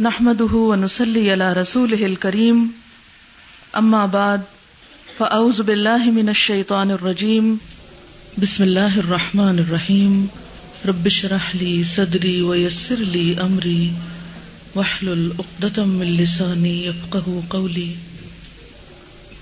[0.00, 2.66] نحمده ونصلي على رسوله الكريم.
[3.78, 4.38] أما بعد،
[5.18, 7.56] فأعوذ بالله من الشيطان الرجيم.
[8.42, 10.26] بسم الله الرحمن الرحيم.
[10.88, 13.88] رب اشرح لي صدري ويسر لي أمري.
[14.74, 17.94] واحلل عقدة من لساني يفقهوا قولي.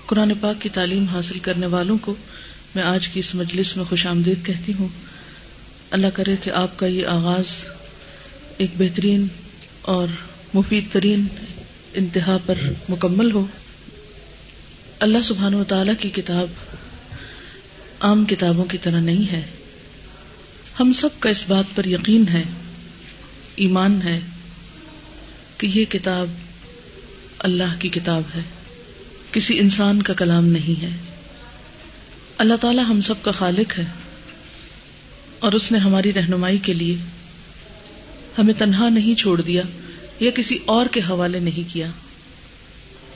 [0.05, 2.15] قرآن پاک کی تعلیم حاصل کرنے والوں کو
[2.75, 4.87] میں آج کی اس مجلس میں خوش آمدید کہتی ہوں۔
[5.91, 7.45] اللہ کرے کہ آپ کا یہ آغاز
[8.57, 9.27] ایک بہترین
[9.81, 11.25] اور مفید ترین
[11.93, 12.55] انتہا پر
[12.89, 13.45] مکمل ہو۔
[14.99, 16.47] اللہ سبحان و تعالی کی کتاب
[17.99, 19.41] عام کتابوں کی طرح نہیں ہے۔
[20.79, 22.43] ہم سب کا اس بات پر یقین ہے،
[23.55, 24.19] ایمان ہے
[25.57, 26.27] کہ یہ کتاب
[27.39, 28.41] اللہ کی کتاب ہے۔
[29.31, 30.89] کسی انسان کا کلام نہیں ہے۔
[32.37, 33.85] اللہ تعالی ہم سب کا خالق ہے
[35.39, 36.97] اور اس نے ہماری رہنمائی کے لیے
[38.37, 39.61] ہمیں تنہا نہیں چھوڑ دیا۔
[40.19, 41.87] یا کسی اور کے حوالے نہیں کیا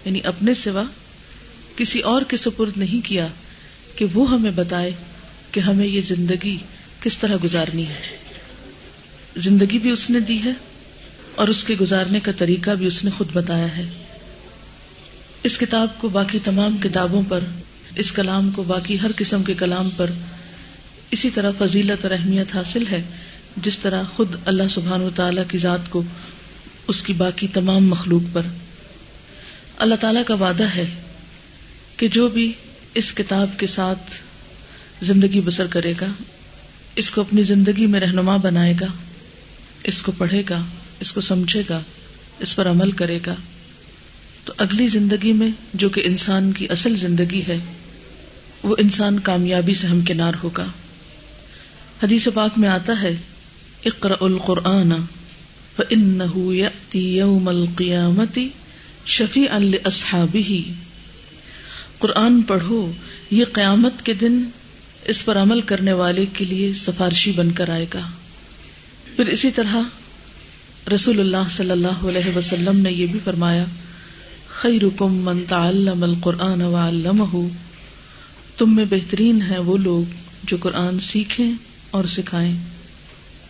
[0.06, 0.84] یعنی اپنے سوا
[1.76, 3.28] کسی اور کے سپرد نہیں کیا
[3.96, 4.92] کہ وہ ہمیں بتائے
[5.52, 6.58] کہ ہمیں یہ زندگی
[7.02, 8.18] کس طرح گزارنی ہے۔
[9.36, 10.52] زندگی بھی اس نے دی ہے
[11.36, 13.90] اور اس کے گزارنے کا طریقہ بھی اس نے خود بتایا ہے۔
[15.44, 17.40] اس کتاب کو باقی تمام کتابوں پر،
[17.96, 20.10] اس کلام کو باقی ہر قسم کے کلام پر
[21.12, 23.02] اسی طرح فضیلت اور اہمیت حاصل ہے،
[23.58, 26.04] جس طرح خود اللہ سبحان و تعالی کی ذات کو
[26.88, 28.42] اس کی باقی تمام مخلوق پر۔
[29.78, 30.86] اللہ تعالی کا وعدہ ہے
[31.98, 32.52] کہ جو بھی
[32.94, 34.12] اس کتاب کے ساتھ
[35.02, 36.06] زندگی بسر کرے گا،
[36.96, 38.86] اس کو اپنی زندگی میں رہنما بنائے گا،
[39.84, 40.62] اس کو پڑھے گا،
[41.00, 41.82] اس کو سمجھے گا،
[42.40, 43.36] اس پر عمل کرے گا،
[44.46, 47.58] تو اگلی زندگی میں جو کہ انسان کی اصل زندگی ہے،
[48.64, 50.66] وہ انسان کامیابی سے ہمکنار ہوگا۔
[52.04, 53.16] حدیث پاک میں آتا ہے
[53.86, 54.94] اقرا القرآن۔
[55.78, 58.42] فإنه يأتي يوم القيامة
[59.06, 60.60] شفيعا لأصحابه۔
[62.00, 62.92] قرآن پڑھو،
[63.32, 64.44] یہ قیامت کے دن
[65.06, 68.00] اس پر عمل کرنے والے کے لیے سفارشی بن کر آئے گا۔
[69.16, 69.76] پھر اسی طرح
[70.96, 73.66] رسول اللہ صلی اللہ علیہ وسلم نے یہ بھی فرمایا،
[74.48, 77.48] خیرکم من تعلم القرآن وعلمه
[78.58, 80.12] تم میں بہترین ہیں وہ لوگ
[80.44, 81.52] جو قرآن سیکھیں
[81.92, 82.73] اور سکھائیں۔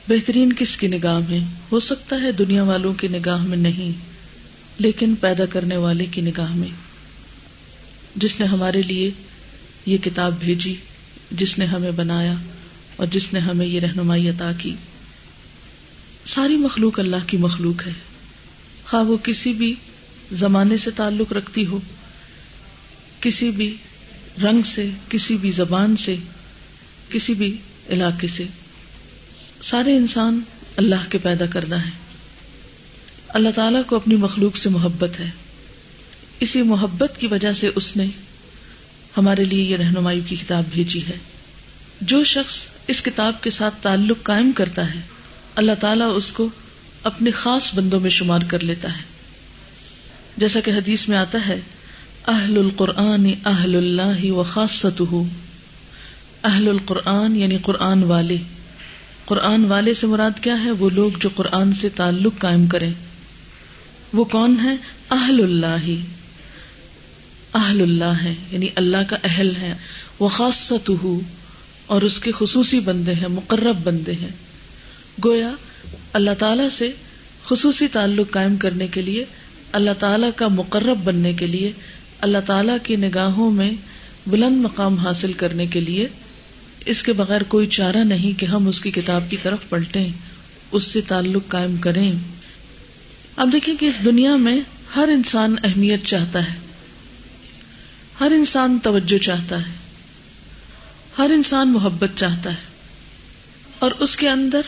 [0.07, 1.39] بہترین کس کی نگاہ میں؟
[1.71, 3.91] ہو سکتا ہے دنیا والوں کی نگاہ میں نہیں،
[4.79, 6.67] لیکن پیدا کرنے والے کی نگاہ میں۔
[8.15, 9.11] جس نے ہمارے لیے
[9.85, 10.75] یہ کتاب بھیجی،
[11.31, 12.33] جس نے ہمیں بنایا
[12.95, 14.75] اور جس نے ہمیں یہ رہنمائی عطا کی۔
[16.25, 17.91] ساری مخلوق اللہ کی مخلوق ہے۔
[18.89, 19.75] خواہ وہ کسی بھی
[20.31, 21.79] زمانے سے تعلق رکھتی ہو،
[23.19, 23.75] کسی بھی
[24.43, 26.15] رنگ سے، کسی بھی زبان سے،
[27.09, 27.57] کسی بھی
[27.89, 28.43] علاقے سے۔
[29.63, 30.39] سارے انسان
[30.77, 31.91] اللہ کے پیدا کردہ ہیں۔
[33.27, 35.29] اللہ تعالیٰ کو اپنی مخلوق سے محبت ہے۔
[36.39, 38.05] اسی محبت کی وجہ سے اس نے
[39.17, 41.17] ہمارے لیے یہ رہنمائی کی کتاب بھیجی ہے۔
[42.01, 44.99] جو شخص اس کتاب کے ساتھ تعلق قائم کرتا ہے،
[45.55, 46.49] اللہ تعالیٰ اس کو
[47.03, 49.03] اپنے خاص بندوں میں شمار کر لیتا ہے۔
[50.37, 51.59] جیسا کہ حدیث میں آتا ہے،
[52.27, 58.37] اہل القرآن اہل اللہ و خاص اہل القرآن یعنی قرآن والے۔
[59.25, 62.93] قرآن والے سے مراد کیا ہے؟ وہ لوگ جو قرآن سے تعلق قائم کریں۔
[64.13, 64.75] وہ کون ہے
[65.11, 66.01] اہل اللہ۔ ہی
[67.53, 69.73] اہل اللہ ہے یعنی اللہ کا اہل ہے
[70.19, 70.73] وہ خاص
[71.85, 74.29] اور اس کے خصوصی بندے ہیں، مقرب بندے ہیں۔
[75.25, 75.51] گویا،
[76.13, 76.91] اللہ تعالی سے
[77.45, 79.25] خصوصی تعلق قائم کرنے کے لیے،
[79.71, 81.71] اللہ تعالی کا مقرب بننے کے لیے،
[82.21, 83.71] اللہ تعالی کی نگاہوں میں
[84.27, 86.07] بلند مقام حاصل کرنے کے لیے
[86.85, 90.07] اس کے بغیر کوئی چارہ نہیں کہ ہم اس کی کتاب کی طرف پلٹیں،
[90.71, 92.11] اس سے تعلق قائم کریں۔
[93.35, 94.59] اب دیکھیں کہ اس دنیا میں
[94.95, 96.59] ہر انسان اہمیت چاہتا ہے۔
[98.19, 99.71] ہر انسان توجہ چاہتا ہے۔
[101.17, 102.73] ہر انسان محبت چاہتا ہے۔
[103.79, 104.61] اور اس کے اندر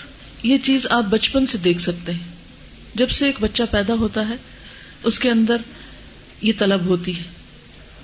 [0.44, 2.34] یہ چیز آپ بچپن سے دیکھ سکتے ہیں۔
[2.96, 4.36] جب سے ایک بچہ پیدا ہوتا ہے،
[5.04, 5.58] اس کے اندر
[6.42, 7.24] یہ طلب ہوتی ہے۔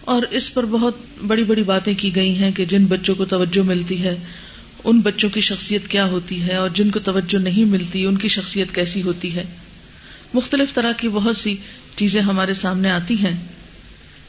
[0.01, 0.95] اور اس پر بہت
[1.27, 4.15] بڑی بڑی باتیں کی گئی ہیں کہ جن بچوں کو توجہ ملتی ہے،
[4.83, 8.27] ان بچوں کی شخصیت کیا ہوتی ہے اور جن کو توجہ نہیں ملتی، ان کی
[8.27, 9.43] شخصیت کیسی ہوتی ہے۔
[10.33, 11.55] مختلف طرح کی بہت سی
[11.95, 13.45] چیزیں ہمارے سامنے آتی ہیں۔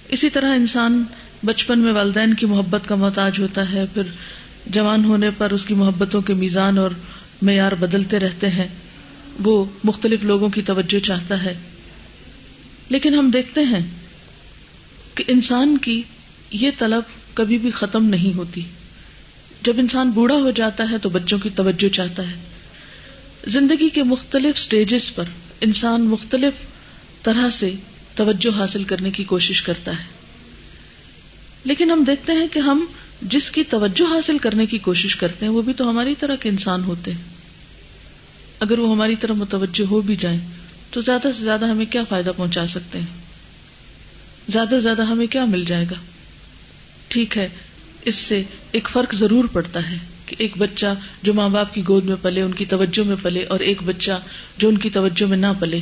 [0.08, 1.04] اسی طرح انسان
[1.44, 4.02] بچپن میں والدین کی محبت کا محتاج ہوتا ہے، پھر
[4.66, 6.90] جوان ہونے پر اس کی محبتوں کے میزان اور
[7.42, 8.68] معیار بدلتے رہتے ہیں۔
[9.44, 11.54] وہ مختلف لوگوں کی توجہ چاہتا ہے۔
[12.88, 14.01] لیکن ہم دیکھتے ہیں
[15.14, 16.02] کہ انسان کی
[16.50, 17.02] یہ طلب
[17.34, 18.60] کبھی بھی ختم نہیں ہوتی۔
[19.62, 22.34] جب انسان بوڑھا ہو جاتا ہے تو بچوں کی توجہ چاہتا ہے۔
[23.46, 25.24] زندگی کے مختلف سٹیجز پر
[25.60, 26.52] انسان مختلف
[27.22, 27.74] طرح سے
[28.14, 30.04] توجہ حاصل کرنے کی کوشش کرتا ہے۔
[31.64, 32.84] لیکن ہم دیکھتے ہیں کہ ہم
[33.22, 36.48] جس کی توجہ حاصل کرنے کی کوشش کرتے ہیں وہ بھی تو ہماری طرح کے
[36.48, 37.22] انسان ہوتے ہیں۔
[38.60, 40.40] اگر وہ ہماری طرح متوجہ ہو بھی جائیں
[40.90, 43.21] تو زیادہ سے زیادہ ہمیں کیا فائدہ پہنچا سکتے ہیں؟
[44.48, 45.94] زیادہ سے زیادہ ہمیں کیا مل جائے گا؟
[47.08, 47.48] ٹھیک ہے،
[48.04, 48.42] اس سے
[48.72, 49.96] ایک فرق ضرور پڑتا ہے
[50.26, 50.86] کہ ایک بچہ
[51.22, 54.20] جو ماں باپ کی گود میں پلے، ان کی توجہ میں پلے، اور ایک بچہ
[54.58, 55.80] جو ان کی توجہ میں نہ پلے۔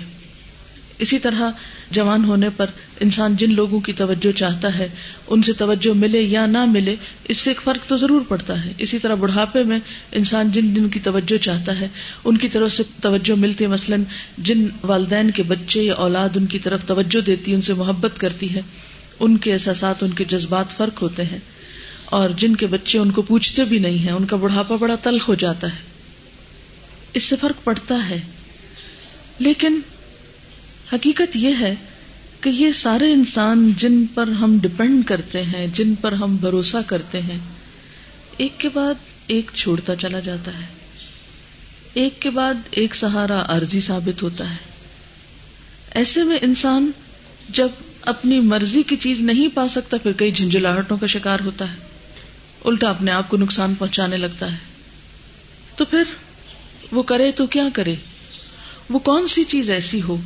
[1.00, 1.50] اسی طرح
[1.90, 2.66] جوان ہونے پر
[3.00, 4.88] انسان جن لوگوں کی توجہ چاہتا ہے،
[5.26, 6.96] ان سے توجہ ملے یا نہ ملے،
[7.28, 9.78] اس سے ایک فرق تو ضرور پڑتا ہے۔ اسی طرح بڑھاپے میں
[10.12, 11.88] انسان جن جن کی توجہ چاہتا ہے،
[12.24, 14.02] ان کی طرف سے توجہ ملتی ہے مثلاً
[14.38, 18.54] جن والدین کے بچے یا اولاد ان کی طرف توجہ دیتی، ان سے محبت کرتی
[18.54, 18.60] ہے،
[19.20, 21.38] ان کے احساسات، ان کے جذبات فرق ہوتے ہیں۔
[22.04, 25.28] اور جن کے بچے ان کو پوچھتے بھی نہیں ہیں، ان کا بڑھاپا بڑا تلخ
[25.28, 25.78] ہو جاتا ہے۔
[27.14, 28.20] اس سے فرق پڑتا ہے۔
[29.38, 29.80] لیکن
[30.92, 31.74] حقیقت یہ ہے
[32.40, 37.20] کہ یہ سارے انسان جن پر ہم ڈپینڈ کرتے ہیں، جن پر ہم بھروسہ کرتے
[37.20, 37.38] ہیں،
[38.36, 38.94] ایک کے بعد
[39.26, 40.66] ایک چھوڑتا چلا جاتا ہے۔
[41.94, 44.56] ایک کے بعد ایک سہارا عارضی ثابت ہوتا ہے۔
[45.94, 46.90] ایسے میں انسان
[47.48, 47.68] جب
[48.02, 51.76] اپنی مرضی کی چیز نہیں پا سکتا، پھر کئی جھنجھلاہٹوں کا شکار ہوتا ہے۔
[52.64, 54.56] الٹا اپنے آپ کو نقصان پہنچانے لگتا ہے۔
[55.76, 56.02] تو پھر
[56.92, 57.94] وہ کرے تو کیا کرے؟
[58.90, 60.16] وہ کون سی چیز ایسی ہو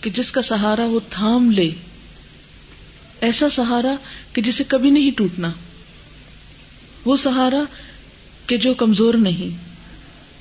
[0.00, 1.70] کہ جس کا سہارا وہ تھام لے۔
[3.20, 3.94] ایسا سہارا
[4.32, 5.50] کہ جسے کبھی نہیں ٹوٹنا۔
[7.04, 7.62] وہ سہارا
[8.46, 9.56] کہ جو کمزور نہیں،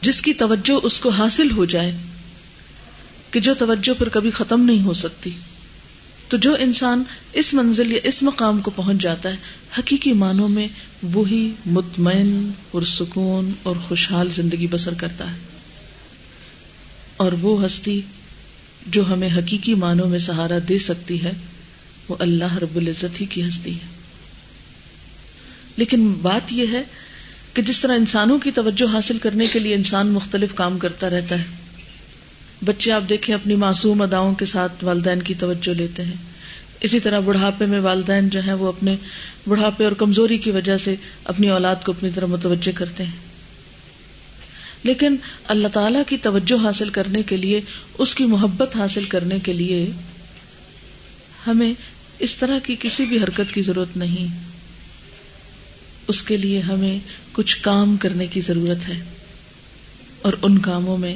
[0.01, 1.97] جس کی توجہ اس کو حاصل ہو جائے۔
[3.31, 5.29] کہ جو توجہ پر کبھی ختم نہیں ہو سکتی۔
[6.29, 7.03] تو جو انسان
[7.33, 9.35] اس منزل یا اس مقام کو پہنچ جاتا ہے،
[9.79, 10.67] حقیقی معنوں میں
[11.03, 15.37] وہی مطمئن، پرسکون اور خوشحال زندگی بسر کرتا ہے۔
[17.17, 18.01] اور وہ ہستی
[18.85, 21.31] جو ہمیں حقیقی معنوں میں سہارا دے سکتی ہے،
[22.09, 23.95] وہ اللہ رب العزت ہی کی ہستی ہے۔
[25.77, 26.83] لیکن بات یہ ہے
[27.53, 31.39] کہ جس طرح انسانوں کی توجہ حاصل کرنے کے لیے انسان مختلف کام کرتا رہتا
[31.39, 31.43] ہے۔
[32.65, 36.35] بچے آپ دیکھیں، اپنی معصوم اداؤں کے ساتھ والدین کی توجہ لیتے ہیں۔
[36.81, 38.95] اسی طرح بڑھاپے میں والدین جو ہیں، وہ اپنے
[39.47, 43.24] بڑھاپے اور کمزوری کی وجہ سے اپنی اولاد کو اپنی طرح متوجہ کرتے ہیں۔
[44.85, 45.15] لیکن
[45.47, 47.61] اللہ تعالی کی توجہ حاصل کرنے کے لیے،
[47.97, 49.91] اس کی محبت حاصل کرنے کے لیے
[51.47, 51.73] ہمیں
[52.19, 54.39] اس طرح کی کسی بھی حرکت کی ضرورت نہیں۔
[56.07, 56.99] اس کے لیے ہمیں
[57.31, 59.03] کچھ کام کرنے کی ضرورت ہے۔
[60.21, 61.15] اور ان کاموں میں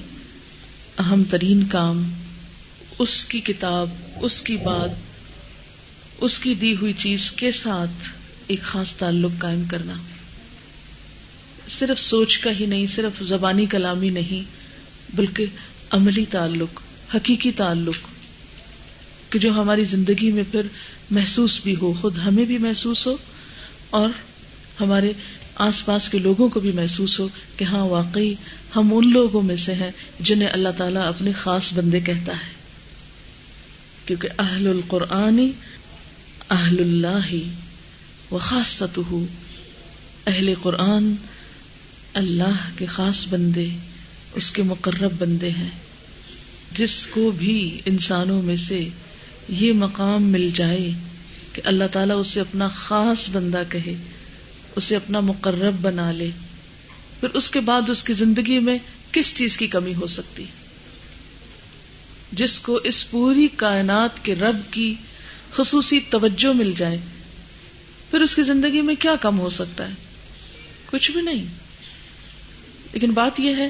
[0.98, 2.14] اہم ترین کام،
[3.00, 4.90] اس کی کتاب، اس کی بات،
[6.22, 8.10] اس کی دی ہوئی چیز کے ساتھ
[8.48, 9.94] ایک خاص تعلق قائم کرنا۔
[11.70, 14.44] صرف سوچ کا ہی نہیں، صرف زبانی کلامی نہیں،
[15.16, 15.46] بلکہ
[15.90, 16.82] عملی تعلق،
[17.16, 18.08] حقیقی تعلق،
[19.30, 20.62] کہ جو ہماری زندگی میں پھر
[21.12, 23.18] محسوس بھی ہو، خود ہمیں بھی محسوس ہو،
[23.90, 24.10] اور
[24.80, 25.14] ہمارے
[25.56, 27.28] آس پاس کے لوگوں کو بھی محسوس ہو
[27.58, 28.34] کہ ہاں واقعی
[28.76, 32.60] ہم ان لوگوں میں سے ہیں جنہیں اللہ تعالیٰ اپنے خاص بندے کہتا ہے۔
[34.06, 35.52] کیونکہ اہل القرآنی
[36.50, 38.84] اہل اللہ و خاص
[40.28, 41.16] اہل قرآن
[42.14, 43.68] اللہ کے خاص بندے،
[44.34, 45.70] اس کے مقرب بندے ہیں۔
[46.72, 48.90] جس کو بھی انسانوں میں سے
[49.50, 50.90] یہ مقام مل جائے
[51.54, 53.94] کہ اللہ تعالیٰ اسے اپنا خاص بندہ کہے،
[54.76, 56.30] اسے اپنا مقرب بنا لے،
[57.20, 58.78] پھر اس کے بعد اس کی زندگی میں
[59.12, 60.44] کس چیز کی کمی ہو سکتی؟
[62.32, 64.96] جس کو اس پوری کائنات کے رب کی
[65.54, 66.98] خصوصی توجہ مل جائے،
[68.12, 69.94] پھر اس کی زندگی میں کیا کم ہو سکتا ہے؟
[70.86, 71.46] کچھ بھی نہیں۔
[72.94, 73.70] لیکن بات یہ ہے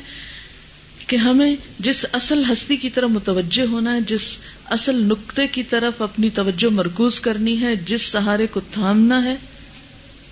[1.08, 6.02] کہ ہمیں جس اصل ہستی کی طرف متوجہ ہونا ہے، جس اصل نقطے کی طرف
[6.02, 9.36] اپنی توجہ مرکوز کرنی ہے، جس سہارے کو تھامنا ہے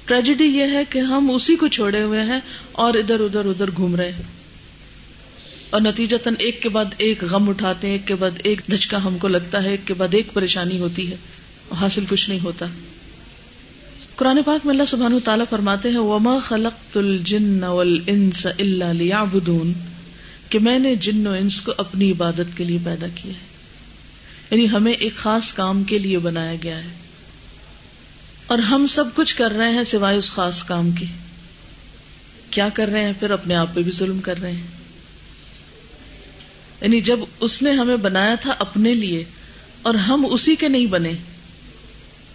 [0.06, 2.40] ٹریجڈی یہ ہے کہ ہم اسی کو چھوڑے ہوئے ہیں
[2.72, 4.24] اور ادھر ادھر ادھر گھوم رہے ہیں۔
[5.70, 9.18] اور نتیجتاً ایک کے بعد ایک غم اٹھاتے ہیں، ایک کے بعد ایک دھچکا ہم
[9.18, 11.16] کو لگتا ہے، ایک کے بعد ایک پریشانی ہوتی ہے۔
[11.80, 12.66] حاصل کچھ نہیں ہوتا۔
[14.18, 19.74] قرآن پاک میں اللہ سبحان و تعالیٰ فرماتے ہیں، وما خلق الجن والانس الا لیعبدون
[20.50, 23.48] کہ میں نے جن و انس کو اپنی عبادت کے لیے پیدا کیا ہے۔
[24.52, 26.90] یعنی ہمیں ایک خاص کام کے لیے بنایا گیا ہے۔
[28.48, 31.06] اور ہم سب کچھ کر رہے ہیں سوائے اس خاص کام کی
[32.50, 34.68] کیا کر رہے ہیں؟ پھر اپنے آپ پہ بھی ظلم کر رہے ہیں۔
[36.82, 39.24] یعنی جب اس نے ہمیں بنایا تھا اپنے لیے،
[39.82, 41.12] اور ہم اسی کے نہیں بنے،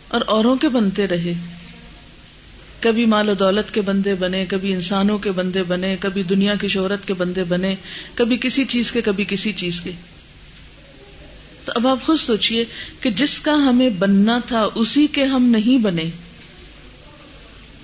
[0.08, 1.34] اور اوروں کے بنتے رہے۔
[2.82, 6.68] کبھی مال و دولت کے بندے بنے، کبھی انسانوں کے بندے بنے، کبھی دنیا کی
[6.68, 7.74] شہرت کے بندے بنے،
[8.14, 9.90] کبھی کسی چیز کے، کبھی کسی چیز کے۔
[11.64, 12.64] تو اب آپ خود سوچئے
[13.00, 16.04] کہ جس کا ہمیں بننا تھا اسی کے ہم نہیں بنے۔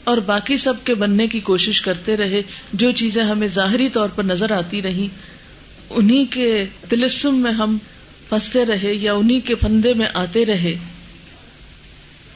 [0.05, 4.23] اور باقی سب کے بننے کی کوشش کرتے رہے، جو چیزیں ہمیں ظاہری طور پر
[4.23, 5.09] نظر آتی رہی
[5.91, 7.79] انہیں کے تلسم میں ہم
[8.29, 10.77] پھنستے رہے یا انہیں کے پندے میں آتے رہے۔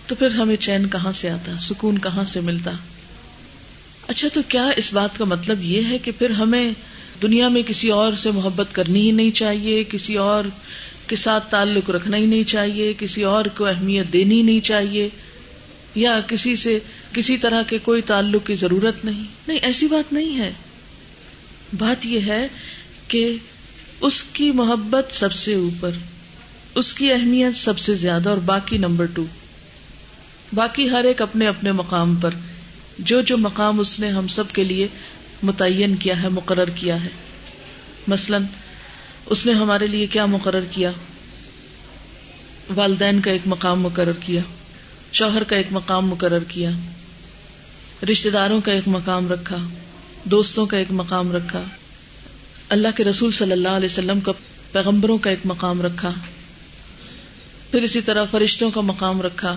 [0.07, 2.71] تو پھر ہمیں چین کہاں سے آتا؟ سکون کہاں سے ملتا؟
[4.09, 6.71] اچھا تو کیا اس بات کا مطلب یہ ہے کہ پھر ہمیں
[7.23, 10.45] دنیا میں کسی اور سے محبت کرنی ہی نہیں چاہیے، کسی اور
[11.07, 15.09] کے ساتھ تعلق رکھنا ہی نہیں چاہیے، کسی اور کو اہمیت دینی نہیں چاہیے،
[15.95, 16.79] یا کسی سے،
[17.13, 20.53] کسی طرح کے کوئی تعلق کی ضرورت نہیں؟ نہیں، ایسی بات نہیں ہے۔
[21.79, 22.49] بات یہ ہے
[23.09, 23.37] کہ
[24.01, 25.91] اس کی محبت سب سے اوپر،
[26.75, 29.25] اس کی اہمیت سب سے زیادہ، اور باقی نمبر ٹو۔
[30.55, 32.31] باقی ہر ایک اپنے اپنے مقام پر۔
[32.99, 34.89] جو جو مقام اس نے ہم سب کے لیے
[35.43, 37.09] متعین کیا ہے، مقرر کیا ہے۔
[38.09, 38.39] مثلا،
[39.27, 40.91] اس نے ہمارے لیے کیا مقرر کیا؟
[42.75, 44.43] والدین کا ایک مقام مقرر کیا،
[45.13, 46.71] شوہر کا ایک مقام مقرر کیا
[48.11, 49.57] رشتے داروں کا ایک مقام رکھا،
[50.25, 51.63] دوستوں کا ایک مقام رکھا،
[52.69, 54.33] اللہ کے رسول صلی اللہ علیہ وسلم کا
[54.73, 56.11] پیغمبروں کا ایک مقام رکھا،
[57.71, 59.57] پھر اسی طرح فرشتوں کا مقام رکھا۔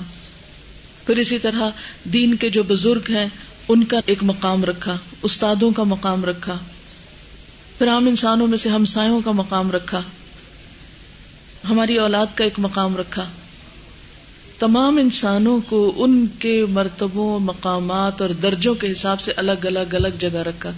[1.05, 1.69] پھر اسی طرح
[2.03, 3.27] دین کے جو بزرگ ہیں،
[3.67, 6.57] ان کا ایک مقام رکھا، استادوں کا مقام رکھا،
[7.77, 10.01] پھر عام انسانوں میں سے ہمسایوں کا مقام رکھا،
[11.69, 13.29] ہماری اولاد کا ایک مقام رکھا۔
[14.59, 20.07] تمام انسانوں کو ان کے مرتبوں، مقامات اور درجوں کے حساب سے الگ الگ الگ
[20.19, 20.71] جگہ رکھا۔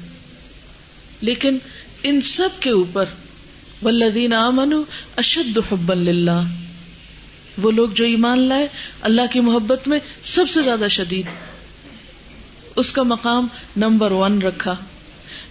[1.22, 1.58] لیکن
[2.04, 3.06] ان سب کے اوپر
[3.84, 4.74] ولدین امن
[5.18, 6.42] اشد حب اللہ
[7.58, 8.68] وہ لوگ جو ایمان لائے
[9.02, 11.26] اللہ کی محبت میں سب سے زیادہ شدید۔
[12.76, 14.76] اس کا مقام نمبر ون رکھا۔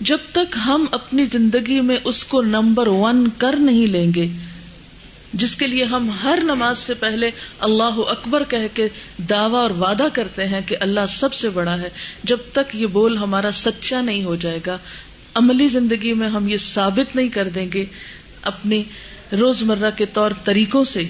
[0.00, 4.28] جب تک ہم اپنی زندگی میں اس کو نمبر ون کر نہیں لیں گے،
[5.32, 8.88] جس کے لیے ہم ہر نماز سے پہلے اللہ اکبر کہہ کے
[9.18, 11.88] دعوی اور وعدہ کرتے ہیں کہ اللہ سب سے بڑا ہے۔
[12.24, 14.78] جب تک یہ بول ہمارا سچا نہیں ہو جائے گا،
[15.34, 17.84] عملی زندگی میں ہم یہ ثابت نہیں کر دیں گے۔
[18.42, 18.82] اپنی
[19.38, 21.04] روز مرہ کے طور طریقوں سے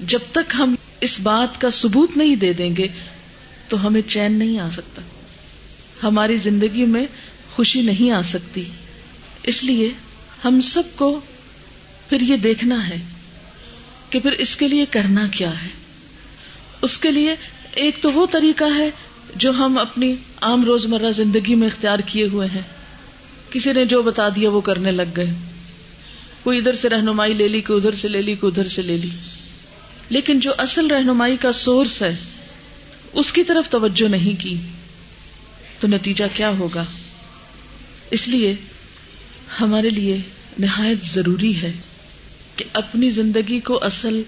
[0.00, 2.88] جب تک ہم اس بات کا ثبوت نہیں دے دیں گے
[3.68, 5.02] تو ہمیں چین نہیں آ سکتا۔
[6.02, 7.06] ہماری زندگی میں
[7.50, 8.64] خوشی نہیں آ سکتی۔
[9.42, 9.90] اس لیے
[10.44, 11.20] ہم سب کو
[12.08, 12.96] پھر یہ دیکھنا ہے
[14.10, 15.68] کہ پھر اس کے لیے کرنا کیا ہے۔
[16.82, 17.34] اس کے لیے
[17.72, 18.90] ایک تو وہ طریقہ ہے
[19.36, 22.62] جو ہم اپنی عام روز مرہ زندگی میں اختیار کیے ہوئے ہیں۔
[23.50, 25.30] کسی نے جو بتا دیا وہ کرنے لگ گئے۔
[26.42, 28.96] کوئی ادھر سے رہنمائی لے لی، کوئی ادھر سے لے لی، کوئی ادھر سے لے
[28.96, 29.08] لی۔
[30.12, 32.16] لیکن جو اصل رہنمائی کا سورس ہے،
[33.12, 34.54] اس کی طرف توجہ نہیں کی۔
[35.80, 36.84] تو نتیجہ کیا ہوگا؟
[38.10, 38.54] اس لیے
[39.60, 40.18] ہمارے لیے
[40.58, 41.72] نہایت ضروری ہے
[42.56, 44.22] کہ اپنی زندگی کو اصل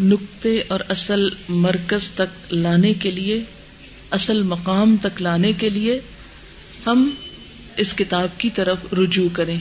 [0.00, 3.44] نقطے اور اصل مرکز تک لانے کے لیے،
[4.10, 6.00] اصل مقام تک لانے کے لیے
[6.86, 7.10] ہم
[7.76, 9.58] اس کتاب کی طرف رجوع کریں۔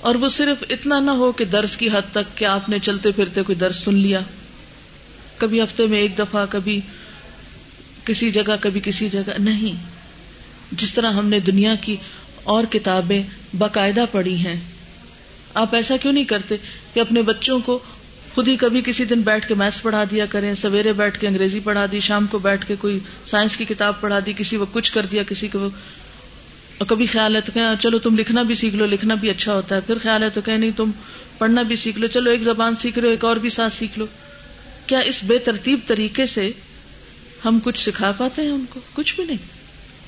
[0.00, 3.10] اور وہ صرف اتنا نہ ہو کہ درس کی حد تک کہ آپ نے چلتے
[3.10, 4.20] پھرتے کوئی درس سن لیا۔
[5.42, 6.80] کبھی ہفتے میں ایک دفعہ، کبھی
[8.04, 9.86] کسی جگہ، کبھی کسی جگہ، نہیں۔
[10.72, 11.96] جس طرح ہم نے دنیا کی
[12.42, 13.22] اور کتابیں
[13.58, 14.60] باقاعدہ پڑھی ہیں۔
[15.54, 16.56] آپ ایسا کیوں نہیں کرتے
[16.94, 17.78] کہ اپنے بچوں کو
[18.34, 21.60] خود ہی کبھی کسی دن بیٹھ کے میتھس پڑھا دیا کریں، سویرے بیٹھ کے انگریزی
[21.64, 24.92] پڑھا دی، شام کو بیٹھ کے کوئی سائنس کی کتاب پڑھا دی، کسی وہ کچھ
[24.92, 25.68] کر دیا، کسی کو
[26.78, 29.54] اور کبھی خیال ہے تو کہ چلو تم لکھنا بھی سیکھ لو، لکھنا بھی اچھا
[29.54, 30.90] ہوتا ہے۔ پھر خیال ہے تو کہ نہیں، تم
[31.38, 34.04] پڑھنا بھی سیکھ لو، چلو ایک زبان سیکھ لو ایک اور بھی ساتھ سیکھ لو۔
[34.92, 36.50] کیا اس بے ترتیب طریقے سے
[37.44, 39.36] ہم کچھ سکھا پاتے ہیں ان کو؟ کچھ بھی نہیں۔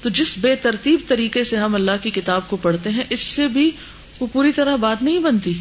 [0.03, 3.49] تو جس بے ترتیب طریقے سے ہم اللہ کی کتاب کو پڑھتے ہیں، اس سے
[3.49, 3.71] بھی
[4.21, 5.53] وہ پوری طرح بات نہیں بنتی۔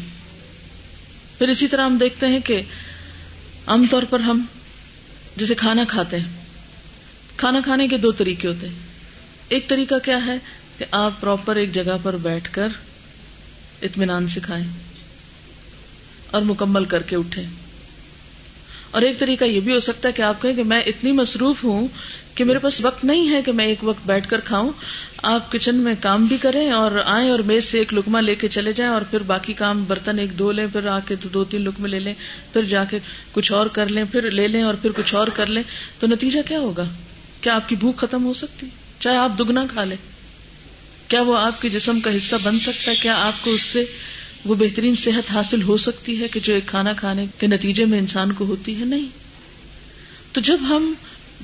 [1.38, 2.62] پھر اسی طرح ہم دیکھتے ہیں کہ
[3.66, 4.42] عام طور پر ہم
[5.36, 6.44] جیسے کھانا کھاتے ہیں۔
[7.36, 8.74] کھانا کھانے کے دو طریقے ہوتے ہیں۔
[9.48, 10.38] ایک طریقہ کیا ہے
[10.78, 12.68] کہ آپ پراپر ایک جگہ پر بیٹھ کر
[13.82, 14.66] اطمینان سے کھائیں
[16.30, 17.63] اور مکمل کر کے اٹھیں۔
[18.94, 21.64] اور ایک طریقہ یہ بھی ہو سکتا ہے کہ آپ کہیں کہ میں اتنی مصروف
[21.64, 21.88] ہوں
[22.34, 24.72] کہ میرے پاس وقت نہیں ہے کہ میں ایک وقت بیٹھ کر کھاؤں۔
[25.22, 28.48] آپ کچن میں کام بھی کریں اور آئیں اور میز سے ایک لکما لے کے
[28.48, 31.60] چلے جائیں اور پھر باقی کام برتن ایک دو لیں، پھر آ کے دو تین
[31.60, 32.14] لکمے لے لیں،
[32.52, 32.98] پھر جا کے
[33.32, 35.62] کچھ اور کر لیں، پھر لے لیں اور پھر کچھ اور کر لیں۔
[36.00, 36.84] تو نتیجہ کیا ہوگا؟
[37.40, 38.66] کیا آپ کی بھوک ختم ہو سکتی؟
[39.00, 39.96] چاہے آپ دگنا کھا لیں۔
[41.08, 43.84] کیا وہ آپ کے جسم کا حصہ بن سکتا ہے؟ کیا آپ کو اس سے
[44.44, 47.98] وہ بہترین صحت حاصل ہو سکتی ہے کہ جو ایک کھانا کھانے کے نتیجے میں
[47.98, 49.06] انسان کو ہوتی ہے؟ نہیں۔
[50.32, 50.92] تو جب ہم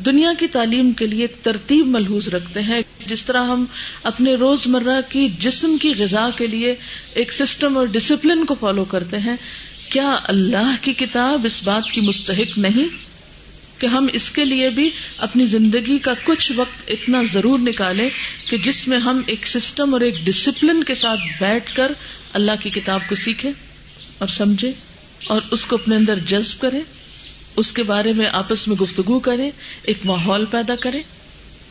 [0.06, 3.64] دنیا کی تعلیم کے لیے ترتیب ملحوظ رکھتے ہیں، جس طرح ہم
[4.02, 6.74] اپنے روز مرہ کی جسم کی غذا کے لیے
[7.14, 9.36] ایک سسٹم اور ڈسپلن کو فالو کرتے ہیں،
[9.92, 13.10] کیا اللہ کی کتاب اس بات کی مستحق نہیں
[13.80, 18.08] کہ ہم اس کے لیے بھی اپنی زندگی کا کچھ وقت اتنا ضرور نکالیں
[18.50, 21.92] کہ جس میں ہم ایک سسٹم اور ایک ڈسپلن کے ساتھ بیٹھ کر
[22.32, 23.52] اللہ کی کتاب کو سیکھیں
[24.18, 24.72] اور سمجھے
[25.28, 26.80] اور اس کو اپنے اندر جذب کریں
[27.56, 29.50] اس کے بارے میں آپس میں گفتگو کریں
[29.82, 31.02] ایک ماحول پیدا کریں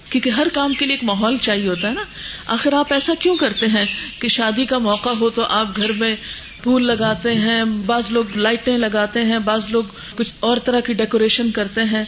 [0.09, 2.03] کیونکہ ہر کام کے لیے ایک ماحول چاہیے ہوتا ہے نا۔
[2.45, 3.85] آخر آپ ایسا کیوں کرتے ہیں
[4.19, 6.15] کہ شادی کا موقع ہو تو آپ گھر میں
[6.63, 9.83] پھول لگاتے ہیں، بعض لوگ لائٹیں لگاتے ہیں، بعض لوگ
[10.15, 12.03] کچھ اور طرح کی ڈیکوریشن کرتے ہیں،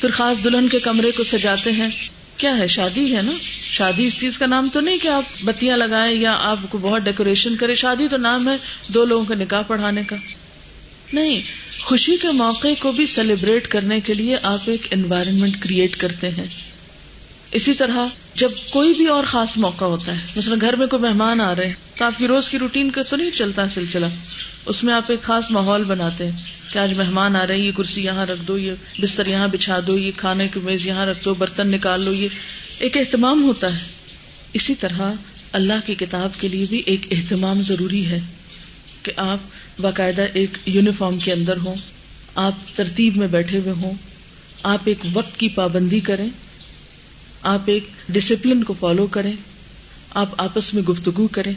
[0.00, 1.88] پھر خاص دلہن کے کمرے کو سجاتے ہیں۔
[2.38, 3.32] کیا ہے؟ شادی ہے نا؟
[3.70, 7.02] شادی اس چیز کا نام تو نہیں کہ آپ بتیاں لگائیں یا آپ کو بہت
[7.02, 8.56] ڈیکوریشن کرے، شادی تو نام ہے
[8.88, 10.16] دو لوگوں کا نکاح پڑھانے کا۔
[11.12, 11.42] نہیں،
[11.80, 16.75] خوشی کے موقع کو بھی سیلیبریٹ کرنے کے لیے آپ ایک انوائرمنٹ کریٹ کرتے ہیں۔
[17.56, 21.40] اسی طرح جب کوئی بھی اور خاص موقع ہوتا ہے، مثلا گھر میں کوئی مہمان
[21.40, 24.06] آ رہے ہیں، تو آپ کی روز کی روٹین کا تو نہیں چلتا سلسلہ؟
[24.66, 26.36] اس میں آپ ایک خاص ماحول بناتے ہیں
[26.72, 29.80] کہ آج مہمان آ رہے ہیں، یہ کرسی یہاں رکھ دو، یہ بستر یہاں بچھا
[29.86, 32.28] دو، یہ کھانے کی میز یہاں رکھ دو، برتن نکال لو، یہ
[32.78, 33.84] ایک اہتمام ہوتا ہے۔
[34.52, 35.12] اسی طرح
[35.52, 38.20] اللہ کی کتاب کے لیے بھی ایک اہتمام ضروری ہے
[39.02, 39.38] کہ آپ
[39.80, 41.76] باقاعدہ ایک یونیفارم کے اندر ہوں،
[42.34, 43.94] آپ ترتیب میں بیٹھے ہوئے ہوں،
[44.62, 46.28] آپ ایک وقت کی پابندی کریں۔
[47.42, 49.32] آپ ایک ڈسپلن کو فالو کریں،
[50.10, 51.54] آپ آپس میں گفتگو کریں۔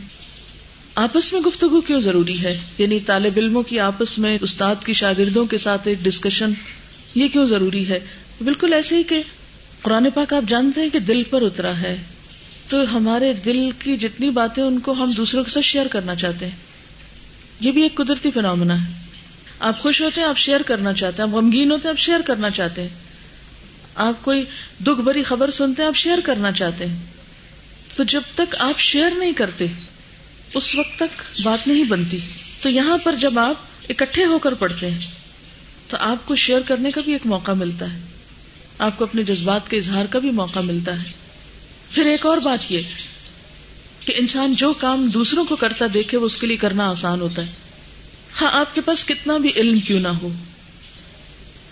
[0.95, 5.45] آپس میں گفتگو کیوں ضروری ہے؟ یعنی طالب علموں کی آپس میں استاد کی شاگردوں
[5.45, 6.51] کے ساتھ ایک ڈسکشن
[7.15, 7.99] یہ کیوں ضروری ہے؟
[8.43, 9.23] بالکل ایسے ہی کہ
[9.81, 11.97] قرآن پاک آپ جانتے ہیں کہ دل پر اترا ہے۔
[12.69, 16.45] تو ہمارے دل کی جتنی باتیں ان کو ہم دوسروں کے ساتھ شیئر کرنا چاہتے
[16.45, 16.55] ہیں۔
[17.59, 18.93] یہ بھی ایک قدرتی فنامنا ہے۔
[19.59, 22.19] آپ خوش ہوتے ہیں، آپ شیئر کرنا چاہتے ہیں۔ آپ غمگین ہوتے ہیں، آپ شیئر
[22.25, 22.89] کرنا چاہتے ہیں۔
[23.99, 24.43] آپ کوئی
[24.83, 26.97] دکھ بری خبر سنتے ہیں، آپ شیئر کرنا چاہتے ہیں۔
[27.95, 29.65] تو جب تک آپ شیئر نہیں کرتے،
[30.53, 32.19] اس وقت تک بات نہیں بنتی۔
[32.61, 33.55] تو یہاں پر جب آپ
[33.89, 34.99] اکٹھے ہو کر پڑھتے ہیں،
[35.87, 37.99] تو آپ کو شیئر کرنے کا بھی ایک موقع ملتا ہے۔
[38.79, 41.07] آپ کو اپنے جذبات کے اظہار کا بھی موقع ملتا ہے۔
[41.91, 42.79] پھر ایک اور بات یہ
[44.05, 47.41] کہ انسان جو کام دوسروں کو کرتا دیکھے، وہ اس کے لیے کرنا آسان ہوتا
[47.41, 47.47] ہے۔
[48.41, 50.29] ہاں آپ کے پاس کتنا بھی علم کیوں نہ ہو،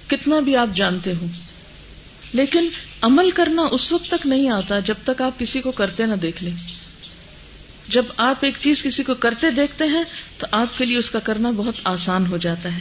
[0.08, 1.26] کتنا بھی آپ جانتے ہو
[2.34, 2.70] لیکن
[3.02, 6.44] عمل کرنا اس وقت تک نہیں آتا جب تک آپ کسی کو کرتے نہ دیکھ
[6.44, 6.56] لیں۔
[7.88, 10.04] جب آپ ایک چیز کسی کو کرتے دیکھتے ہیں
[10.38, 12.80] تو آپ کے لیے اس کا کرنا بہت آسان ہو جاتا ہے۔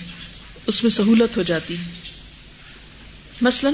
[0.67, 1.83] اس میں سہولت ہو جاتی۔ ہے
[3.41, 3.71] مثلا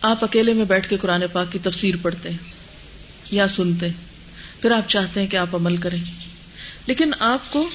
[0.00, 2.38] آپ اکیلے میں بیٹھ کے قرآن پاک کی تفسیر پڑھتے ہیں
[3.30, 4.04] یا سنتے ہیں۔
[4.62, 6.04] پھر آپ چاہتے ہیں کہ آپ عمل کریں۔
[6.86, 7.68] لیکن آپ کو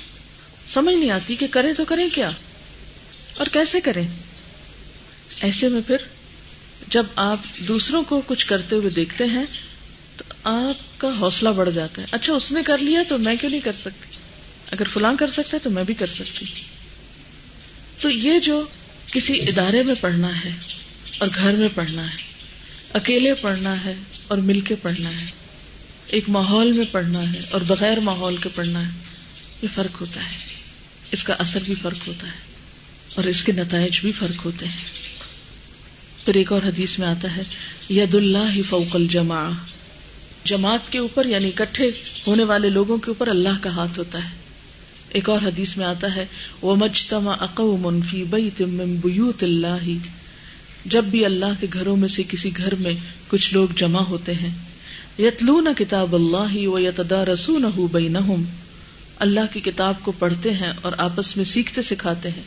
[0.74, 2.30] سمجھ نہیں آتی کہ کریں تو کریں کیا؟
[3.38, 4.08] اور کیسے کریں؟
[5.42, 5.98] ایسے میں پھر
[6.88, 9.46] جب آپ دوسروں کو کچھ کرتے ہوئے دیکھتے ہیں،
[10.18, 13.52] تو آپ کا حوصلہ بڑھ جاتا ہے۔ اچھا اس نے کر لیا تو میں کیوں
[13.52, 14.18] نہیں کر سکتی؟
[14.72, 16.46] اگر فلاں کر سکتا ہے تو میں بھی کر سکتی۔
[18.02, 18.64] تو یہ جو
[19.12, 20.52] کسی ادارے میں پڑھنا ہے،
[21.18, 22.18] اور گھر میں پڑھنا ہے،
[22.94, 23.94] اکیلے پڑھنا ہے،
[24.28, 25.26] اور مل کے پڑھنا ہے،
[26.08, 28.94] ایک ماحول میں پڑھنا ہے، اور بغیر ماحول کے پڑھنا ہے،
[29.62, 30.38] یہ فرق ہوتا ہے۔
[31.12, 32.38] اس کا اثر بھی فرق ہوتا ہے،
[33.16, 34.99] اور اس کے نتائج بھی فرق ہوتے ہیں۔
[36.30, 37.42] پھر ایک اور حدیث میں آتا ہے،
[37.90, 39.50] ید اللہ فوق الجماع۔
[40.46, 41.92] جماعت کے اوپر یعنی اکٹھے
[42.28, 44.30] ہونے والے لوگوں کے اوپر اللہ کا ہاتھ ہوتا ہے۔
[45.10, 46.26] ایک اور حدیث میں آتا ہے
[46.62, 49.90] وہ مجتما اقوم فی بیت من بیوت اللہ
[50.86, 52.94] جب بھی اللہ کے گھروں میں سے کسی گھر میں
[53.28, 54.56] کچھ لوگ جمع ہوتے ہیں،
[55.20, 58.44] یتلون کتاب اللہ و یتدارسونہ بینہم۔
[59.20, 62.44] اللہ کی کتاب کو پڑھتے ہیں اور آپس میں سیکھتے سکھاتے ہیں۔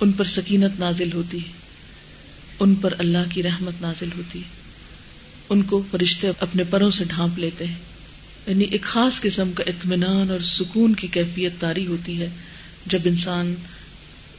[0.00, 1.65] ان پر سکینت نازل ہوتی ہے۔
[2.60, 4.66] ان پر اللہ کی رحمت نازل ہوتی۔ ہے
[5.48, 7.74] ان کو فرشتے اپنے پروں سے ڈھانپ لیتے ہیں۔
[8.46, 12.28] یعنی ایک خاص قسم کا اطمینان اور سکون کی کیفیت تاری ہوتی ہے
[12.86, 13.54] جب انسان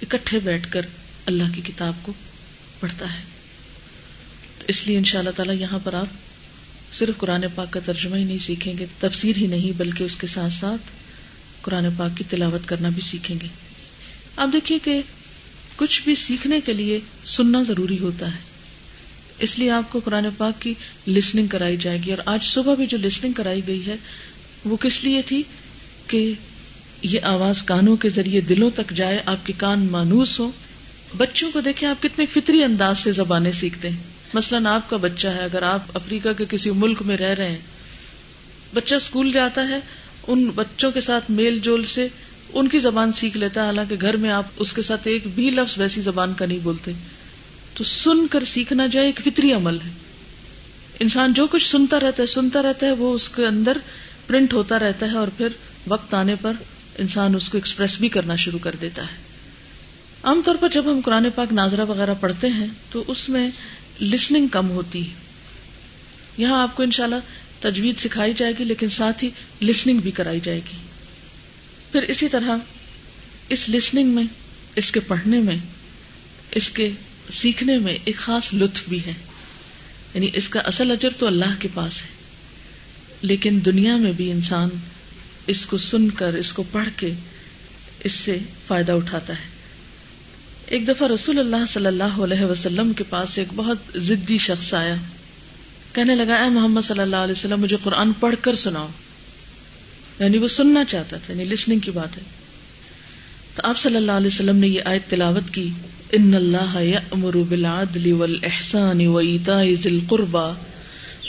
[0.01, 0.82] اکٹھے بیٹھ کر
[1.25, 2.13] اللہ کی کتاب کو
[2.80, 3.23] پڑھتا ہے۔
[4.67, 6.08] اس لیے ان شاء اللہ تعالی یہاں پر آپ
[6.93, 10.27] صرف قرآن پاک کا ترجمہ ہی نہیں سیکھیں گے، تفسیر ہی نہیں، بلکہ اس کے
[10.27, 10.82] ساتھ ساتھ
[11.62, 13.47] قرآن پاک کی تلاوت کرنا بھی سیکھیں گے۔
[14.36, 15.01] آپ دیکھیے کہ
[15.77, 18.39] کچھ بھی سیکھنے کے لیے سننا ضروری ہوتا ہے۔
[19.39, 20.73] اس لیے آپ کو قرآن پاک کی
[21.07, 23.95] لسننگ کرائی جائے گی۔ اور آج صبح بھی جو لسننگ کرائی گئی ہے،
[24.65, 25.43] وہ کس لیے تھی؟
[26.07, 26.33] کہ
[27.01, 30.51] یہ آواز کانوں کے ذریعے دلوں تک جائے، آپ کے کان مانوس ہو
[31.17, 33.97] بچوں کو دیکھیں آپ کتنے فطری انداز سے زبانیں سیکھتے ہیں۔
[34.33, 37.57] مثلاً آپ کا بچہ ہے، اگر آپ افریقہ کے کسی ملک میں رہ رہے ہیں،
[38.73, 39.79] بچہ اسکول جاتا ہے،
[40.27, 42.07] ان بچوں کے ساتھ میل جول سے
[42.53, 45.49] ان کی زبان سیکھ لیتا ہے، حالانکہ گھر میں آپ اس کے ساتھ ایک بھی
[45.49, 46.91] لفظ ویسی زبان کا نہیں بولتے۔
[47.73, 49.89] تو سن کر سیکھنا جائے ایک فطری عمل ہے۔
[50.99, 53.77] انسان جو کچھ سنتا رہتا ہے، سنتا رہتا ہے، وہ اس کے اندر
[54.27, 55.47] پرنٹ ہوتا رہتا ہے اور پھر
[55.88, 56.51] وقت آنے پر
[56.97, 59.27] انسان اس کو ایکسپریس بھی کرنا شروع کر دیتا ہے۔
[60.23, 63.49] عام طور پر جب ہم قرآن پاک ناظرہ وغیرہ پڑھتے ہیں، تو اس میں
[64.01, 65.13] لسننگ کم ہوتی ہے۔
[66.38, 67.15] یہاں آپ کو انشاءاللہ
[67.60, 69.29] تجوید سکھائی جائے گی، لیکن ساتھ ہی
[69.62, 70.87] لسننگ بھی کرائی جائے گی۔
[71.91, 72.58] پھر اسی طرح
[73.50, 74.23] اس لسننگ میں،
[74.76, 75.58] اس کے پڑھنے میں،
[76.52, 76.89] اس کے
[77.32, 79.13] سیکھنے میں ایک خاص لطف بھی ہے۔
[80.13, 82.08] یعنی اس کا اصل اجر تو اللہ کے پاس ہے۔
[83.21, 84.69] لیکن دنیا میں بھی انسان
[85.47, 87.12] اس کو سن کر، اس کو پڑھ کے
[88.04, 89.58] اس سے فائدہ اٹھاتا ہے۔
[90.65, 94.95] ایک دفعہ رسول اللہ صلی اللہ علیہ وسلم کے پاس ایک بہت ضدی شخص آیا۔
[95.93, 98.88] کہنے لگا، اے محمد صلی اللہ علیہ وسلم، مجھے قرآن پڑھ کر سناؤ۔
[100.19, 102.21] یعنی وہ سننا چاہتا تھا یعنی لسننگ کی بات ہے۔
[103.56, 105.69] تو آپ صلی اللہ علیہ وسلم نے یہ آیت تلاوت کی،
[106.12, 110.53] ان اللہ یأمر بالعدل والاحسان وایتاء ذی القربى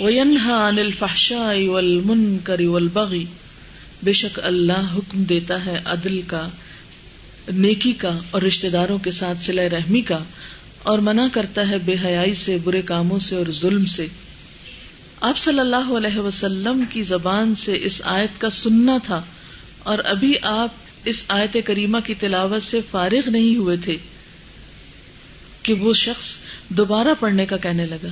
[0.05, 3.25] وینہا عن الفحشاء والمنکر والبغی۔
[4.03, 6.49] بے شک اللہ حکم دیتا ہے عدل کا،
[7.53, 10.19] نیکی کا اور رشتہ داروں کے ساتھ صلح رحمی کا
[10.83, 14.07] اور منع کرتا ہے بے حیائی سے، برے کاموں سے اور ظلم سے۔
[15.21, 19.23] آپ صلی اللہ علیہ وسلم کی زبان سے اس آیت کا سننا تھا
[19.79, 20.69] اور ابھی آپ
[21.05, 23.97] اس آیت کریمہ کی تلاوت سے فارغ نہیں ہوئے تھے
[25.63, 28.09] کہ وہ شخص دوبارہ پڑھنے کا کہنے لگا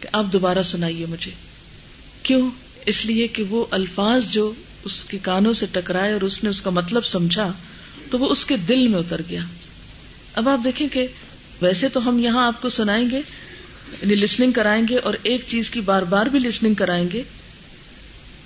[0.00, 1.30] کہ آپ دوبارہ سنائیے مجھے۔
[2.22, 2.50] کیوں؟
[2.86, 4.52] اس لیے کہ وہ الفاظ جو
[4.84, 7.52] اس کے کانوں سے ٹکرائے اور اس نے اس کا مطلب سمجھا
[8.10, 9.42] تو وہ اس کے دل میں اتر گیا۔
[10.34, 11.06] اب آپ دیکھیں کہ
[11.62, 13.20] ویسے تو ہم یہاں آپ کو سنائیں گے
[13.92, 17.22] یعنی لسننگ کرائیں گے اور ایک چیز کی بار بار بھی لسننگ کرائیں گے،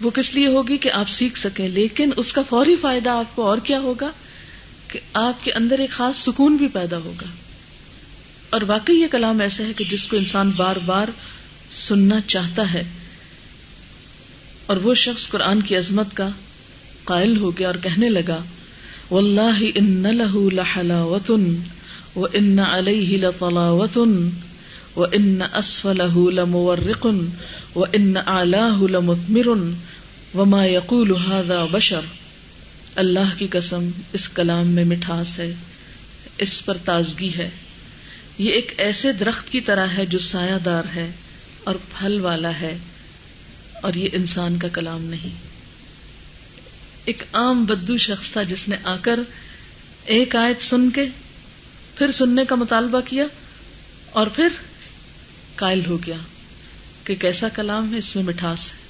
[0.00, 3.42] وہ کس لیے ہوگی کہ آپ سیکھ سکیں؟ لیکن اس کا فوری فائدہ آپ کو
[3.42, 4.11] اور کیا ہوگا؟
[4.88, 7.26] کہ آپ کے اندر ایک خاص سکون بھی پیدا ہوگا۔
[8.50, 11.09] اور واقعی یہ کلام ایسا ہے کہ جس کو انسان بار بار
[11.72, 12.83] سننا چاہتا ہے۔
[14.66, 16.28] اور وہ شخص قرآن کی عظمت کا
[17.05, 18.44] قائل ہو گیا اور کہنے لگا،
[19.11, 21.44] واللہ ان له لحلاوة
[22.16, 23.18] وان علیہ
[24.96, 27.07] لطلاوة وان اسفله لمورق
[27.76, 29.48] وان اعلاه لمثمر
[30.35, 32.00] وما يقول هذا بشر۔
[32.94, 35.52] اللہ کی قسم اس کلام میں مٹھاس ہے،
[36.38, 37.50] اس پر تازگی ہے۔
[38.38, 41.11] یہ ایک ایسے درخت کی طرح ہے جو سایہ دار ہے
[41.64, 42.78] اور پھل والا ہے،
[43.83, 45.37] اور یہ انسان کا کلام نہیں۔
[47.05, 49.20] ایک عام بدو شخص تھا جس نے آ کر
[50.05, 51.05] ایک آیت سن کے
[51.94, 53.24] پھر سننے کا مطالبہ کیا
[54.11, 54.48] اور پھر
[55.55, 56.17] قائل ہو گیا
[57.05, 58.83] کہ کیسا کلام ہے، اس میں مٹھاس ہے۔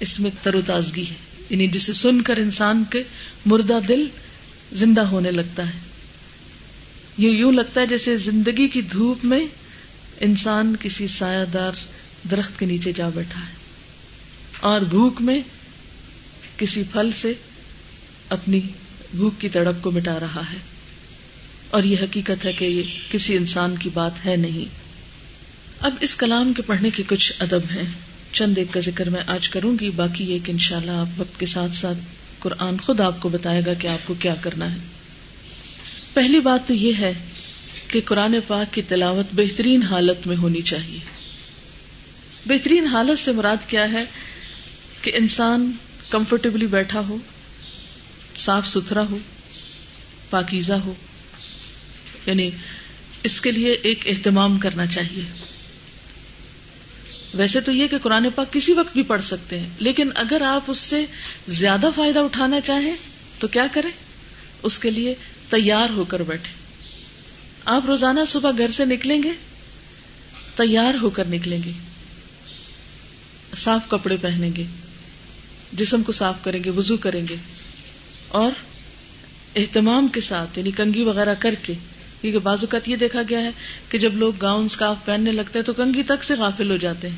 [0.00, 1.14] اس میں تر و تازگی ہے۔
[1.50, 3.02] یعنی جسے سن کر انسان کے
[3.46, 4.06] مردہ دل
[4.72, 5.78] زندہ ہونے لگتا ہے۔
[7.18, 9.46] یہ یوں لگتا ہے جیسے زندگی کی دھوپ میں
[10.20, 11.72] انسان کسی سایہ دار
[12.30, 13.52] درخت کے نیچے جا بیٹھا ہے۔
[14.60, 15.40] اور بھوک میں
[16.56, 17.32] کسی پھل سے
[18.28, 18.60] اپنی
[19.14, 20.58] بھوک کی تڑپ کو مٹا رہا ہے۔
[21.70, 24.81] اور یہ حقیقت ہے کہ یہ کسی انسان کی بات ہے نہیں۔
[25.82, 27.82] اب اس کلام کے پڑھنے کے کچھ ادب ہیں۔
[28.32, 31.46] چند ایک کا ذکر میں آج کروں گی، باقی یہ کہ انشاءاللہ آپ وقت کے
[31.46, 31.98] ساتھ ساتھ
[32.38, 34.78] قرآن خود آپ کو بتائے گا کہ آپ کو کیا کرنا ہے۔
[36.14, 37.12] پہلی بات تو یہ ہے
[37.88, 40.98] کہ قرآن پاک کی تلاوت بہترین حالت میں ہونی چاہیے۔
[42.46, 44.04] بہترین حالت سے مراد کیا ہے
[45.02, 45.72] کہ انسان
[46.10, 47.16] کمفرٹیبلی بیٹھا ہو،
[48.36, 49.18] صاف ستھرا ہو،
[50.30, 50.94] پاکیزہ ہو۔
[52.26, 52.50] یعنی
[53.22, 55.51] اس کے لیے ایک اہتمام کرنا چاہیے۔
[57.34, 60.64] ویسے تو یہ کہ قرآن پاک کسی وقت بھی پڑھ سکتے ہیں، لیکن اگر آپ
[60.66, 61.06] اس سے
[61.48, 62.96] زیادہ فائدہ اٹھانا چاہیں
[63.38, 63.90] تو کیا کریں؟
[64.62, 65.14] اس کے لیے
[65.50, 66.52] تیار ہو کر بیٹھے
[67.64, 69.32] آپ روزانہ صبح گھر سے نکلیں گے؟
[70.56, 71.72] تیار ہو کر نکلیں گے۔
[73.56, 74.64] صاف کپڑے پہنیں گے۔
[75.72, 77.36] جسم کو صاف کریں گے، وضو کریں گے۔
[78.28, 78.50] اور
[79.56, 81.72] اہتمام کے ساتھ یعنی کنگھی وغیرہ کر کے
[82.22, 83.50] کیونکہ بعض اوقات یہ دیکھا گیا ہے
[83.88, 87.08] کہ جب لوگ گاؤن اسکارف پہننے لگتے ہیں تو کنگھی تک سے غافل ہو جاتے
[87.08, 87.16] ہیں۔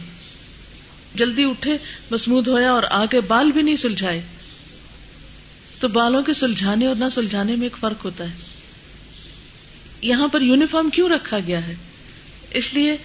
[1.15, 1.77] جلدی اٹھے
[2.11, 4.23] مسمود ہویا اور آگے بال بھی نہیں سلجھائے۔
[5.81, 8.35] تو بالوں کے سلجھانے اور نہ سلجھانے میں ایک فرق ہوتا ہے۔
[10.03, 11.75] یہاں پر یونیفارم کیوں رکھا گیا ہے؟
[12.51, 12.97] اس لیے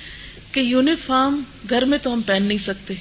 [0.51, 2.93] کہ یونیفارم گھر میں تو ہم پہن نہیں سکتے۔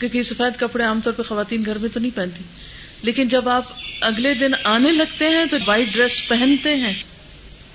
[0.00, 2.44] کیونکہ سفید کپڑے عام طور پہ خواتین گھر میں تو نہیں پہنتی۔
[3.06, 3.62] لیکن جب آپ
[4.00, 6.94] اگلے دن آنے لگتے ہیں تو وائٹ ڈریس پہنتے ہیں،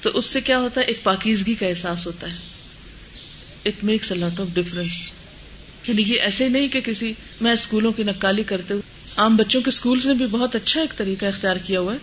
[0.01, 2.37] تو اس سے کیا ہوتا ہے؟ ایک پاکیزگی کا احساس ہوتا ہے۔
[3.65, 4.91] It makes a lot of difference
[5.87, 9.69] یعنی یہ ایسے نہیں کہ کسی، میں اسکولوں کی نقالی کرتے ہوئے، عام بچوں کے
[9.69, 11.97] اسکول نے بھی بہت اچھا ایک طریقہ اختیار کیا ہوا ہے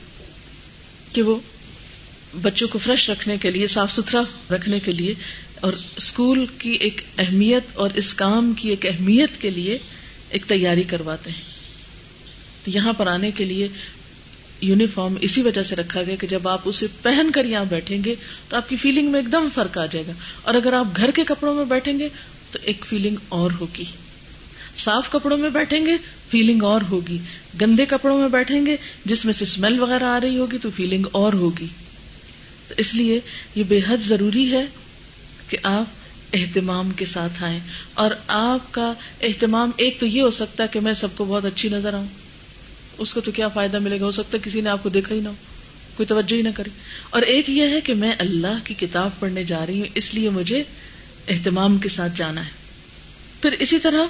[1.12, 1.36] کہ وہ
[2.42, 5.14] بچوں کو فریش رکھنے کے لیے، صاف ستھرا رکھنے کے لیے
[5.60, 9.78] اور اسکول کی ایک اہمیت اور اس کام کی ایک اہمیت کے لیے
[10.30, 11.57] ایک تیاری کرواتے ہیں۔
[12.68, 13.68] یہاں پر آنے کے لیے
[14.61, 18.14] یونیفارم اسی وجہ سے رکھا گیا کہ جب آپ اسے پہن کر یہاں بیٹھیں گے
[18.48, 21.11] تو آپ کی فیلنگ میں ایک دم فرق آ جائے گا۔ اور اگر آپ گھر
[21.11, 22.09] کے کپڑوں میں بیٹھیں گے
[22.52, 23.85] تو ایک فیلنگ اور ہوگی۔
[24.76, 25.96] صاف کپڑوں میں بیٹھیں گے،
[26.31, 27.18] فیلنگ اور ہوگی۔
[27.61, 31.07] گندے کپڑوں میں بیٹھیں گے، جس میں سے اسمیل وغیرہ آ رہی ہوگی تو فیلنگ
[31.12, 31.66] اور ہوگی۔
[32.68, 33.20] تو اس لیے
[33.54, 34.64] یہ بے حد ضروری ہے
[35.48, 35.85] کہ آپ
[36.33, 37.61] اہتمام کے ساتھ آئیں۔
[37.94, 41.44] اور آپ کا اہتمام ایک تو یہ ہو سکتا ہے کہ میں سب کو بہت
[41.44, 42.27] اچھی نظر آؤں۔
[42.98, 45.14] اس کو تو کیا فائدہ ملے گا؟ ہو سکتا ہے کسی نے آپ کو دیکھا
[45.14, 45.34] ہی نہ ہو۔
[45.96, 46.70] کوئی توجہ ہی نہ کرے۔
[47.11, 50.30] اور ایک یہ ہے کہ میں اللہ کی کتاب پڑھنے جا رہی ہوں، اس لیے
[50.30, 50.62] مجھے
[51.28, 52.50] اہتمام کے ساتھ جانا ہے۔
[53.42, 54.06] پھر اسی طرح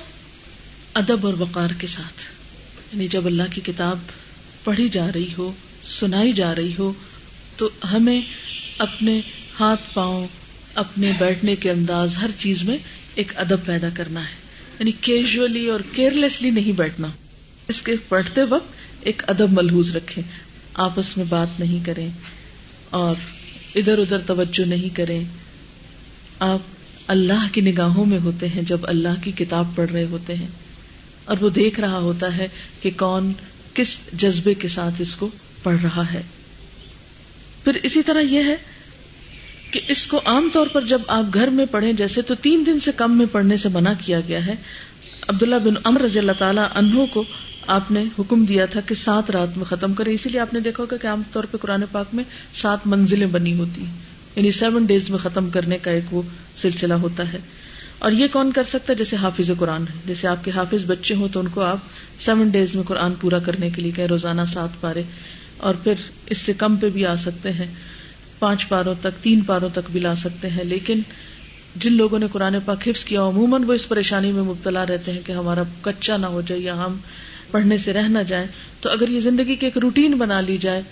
[0.94, 2.22] ادب اور وقار کے ساتھ۔
[2.92, 3.98] یعنی جب اللہ کی کتاب
[4.64, 5.52] پڑھی جا رہی ہو،
[5.84, 6.92] سنائی جا رہی ہو،
[7.56, 8.20] تو ہمیں
[8.78, 9.20] اپنے
[9.60, 10.26] ہاتھ پاؤں،
[10.74, 12.78] اپنے بیٹھنے کے انداز، ہر چیز میں
[13.14, 14.34] ایک ادب پیدا کرنا ہے۔
[14.78, 17.08] یعنی کیجولی اور کیئرلیسلی نہیں بیٹھنا۔
[17.68, 20.24] اس کے پڑھتے وقت ایک ادب ملحوظ رکھیں۔
[20.74, 22.08] آپس میں بات نہیں کریں
[22.90, 23.14] اور
[23.74, 25.24] ادھر ادھر توجہ نہیں کریں۔
[26.38, 26.58] آپ
[27.06, 30.46] اللہ کی نگاہوں میں ہوتے ہیں جب اللہ کی کتاب پڑھ رہے ہوتے ہیں۔
[31.24, 32.48] اور وہ دیکھ رہا ہوتا ہے
[32.80, 33.32] کہ کون
[33.74, 35.28] کس جذبے کے ساتھ اس کو
[35.62, 36.22] پڑھ رہا ہے۔
[37.64, 38.56] پھر اسی طرح یہ ہے
[39.70, 42.80] کہ اس کو عام طور پر جب آپ گھر میں پڑھیں، جیسے تو تین دن
[42.80, 44.54] سے کم میں پڑھنے سے منع کیا گیا ہے،
[45.28, 47.24] عبداللہ بن امر رضی اللہ تعالیٰ انہوں کو
[47.68, 50.60] آپ نے حکم دیا تھا کہ سات رات میں ختم کرے اسی لیے آپ نے
[50.60, 53.92] دیکھا ہوگا کہ عام طور پہ قرآن پاک میں سات منزلیں بنی ہوتی ہیں۔
[54.36, 56.22] یعنی سیون ڈیز میں ختم کرنے کا ایک وہ
[56.56, 57.38] سلسلہ ہوتا ہے۔
[57.98, 61.14] اور یہ کون کر سکتا ہے؟ جیسے حافظ قرآن ہے۔ جیسے آپ کے حافظ بچے
[61.14, 61.78] ہوں تو ان کو آپ
[62.20, 65.02] سیون ڈیز میں قرآن پورا کرنے کے لیے کہ روزانہ سات پارے۔
[65.56, 65.94] اور پھر
[66.26, 67.74] اس سے کم پہ بھی آ سکتے ہیں۔
[68.38, 71.00] پانچ پاروں تک، تین پاروں تک بھی لا سکتے ہیں۔ لیکن
[71.76, 75.20] جن لوگوں نے قرآن پاک حفظ کیا، عموماً وہ اس پریشانی میں مبتلا رہتے ہیں
[75.26, 76.96] کہ ہمارا کچا نہ ہو جائے یا ہم
[77.50, 78.46] پڑھنے سے رہ نہ جائیں
[78.80, 80.82] تو اگر یہ زندگی کی ایک روٹین بنا لی جائے،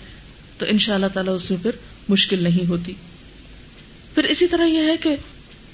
[0.57, 1.71] تو ان شاء اللہ تعالیٰ اس میں پھر
[2.09, 2.93] مشکل نہیں ہوتی۔
[4.15, 5.15] پھر اسی طرح یہ ہے کہ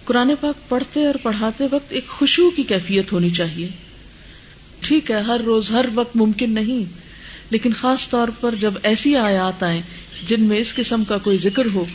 [0.03, 3.67] قرآن پاک پڑھتے اور پڑھاتے وقت ایک خوشبو کی کیفیت ہونی چاہیے۔
[4.79, 6.93] ٹھیک ہے، ہر روز، ہر وقت ممکن نہیں،
[7.49, 9.81] لیکن خاص طور پر جب ایسی آیات آئیں
[10.27, 11.85] جن میں اس قسم کا کوئی ذکر ہو،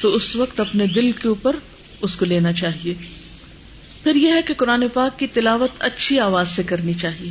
[0.00, 1.56] تو اس وقت اپنے دل کے اوپر
[2.00, 2.94] اس کو لینا چاہیے۔
[4.02, 7.30] پھر یہ ہے کہ قرآن پاک کی تلاوت اچھی آواز سے کرنی چاہیے۔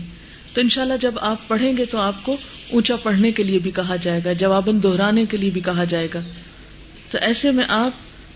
[0.56, 2.38] تو انشاءاللہ جب آپ پڑھیں گے تو آپ کو
[2.68, 6.08] اونچا پڑھنے کے لیے بھی کہا جائے گا، جواباً دہرانے کے لیے بھی کہا جائے
[6.13, 6.20] گا۔
[7.12, 7.91] تو ایسے میں آپ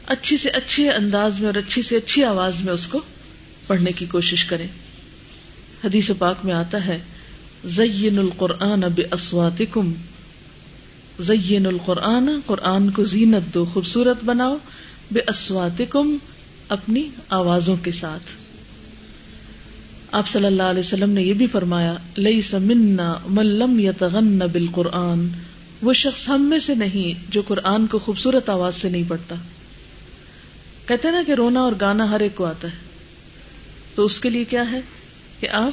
[0.08, 3.00] اچھی سے اچھے انداز میں اور اچھی سے اچھی آواز میں اس کو
[3.68, 4.68] پڑھنے کی کوشش کریں۔
[5.84, 7.00] حدیث پاک میں آتا ہے،
[7.66, 9.94] زین القرآن اب اسواتکم
[11.20, 14.58] زین القرآن، قرآن کو زینت دو، خوبصورت بناؤ
[15.12, 15.82] بے اسوات
[16.70, 18.49] اپنی آوازوں کے ساتھ۔
[20.12, 24.66] آپ صلی اللہ علیہ وسلم نے یہ بھی فرمایا لئی سمنا ملم یا تغن بال
[24.72, 25.28] قرآن
[25.82, 29.36] وہ شخص ہم میں سے نہیں جو قرآن کو خوبصورت آواز سے نہیں پڑھتا۔
[30.88, 32.78] کہتے نا کہ رونا اور گانا ہر ایک کو آتا ہے۔
[33.96, 34.80] تو اس کے لیے کیا ہے
[35.40, 35.72] کہ آپ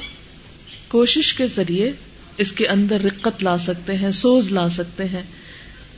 [0.87, 1.91] کوشش کے ذریعے
[2.37, 5.23] اس کے اندر رقت لا سکتے ہیں، سوز لا سکتے ہیں۔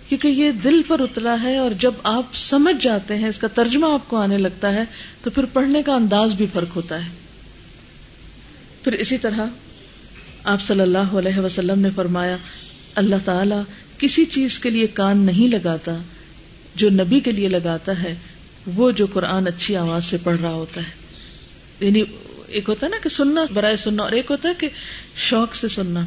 [0.10, 3.86] کیونکہ یہ دل پر اتلا ہے اور جب آپ سمجھ جاتے ہیں، اس کا ترجمہ
[3.86, 4.84] آپ کو آنے لگتا ہے،
[5.22, 7.29] تو پھر پڑھنے کا انداز بھی فرق ہوتا ہے۔
[8.90, 9.40] پھر اسی طرح
[10.44, 12.38] آپ صلی اللہ علیہ وسلم نے فرمایا،
[12.96, 13.56] اللہ تعالی
[13.98, 15.98] کسی چیز کے لیے کان نہیں لگاتا،
[16.76, 18.16] جو نبی کے لیے لگاتا ہے،
[18.68, 20.92] وہ جو قرآن اچھی آواز سے پڑھ رہا ہوتا ہے۔
[21.80, 22.04] یعنی
[22.48, 24.70] ایک ہوتا ہے نا کہ سننا برائے سننا، اور ایک ہوتا ہے کہ
[25.18, 26.06] شوق سے سننا۔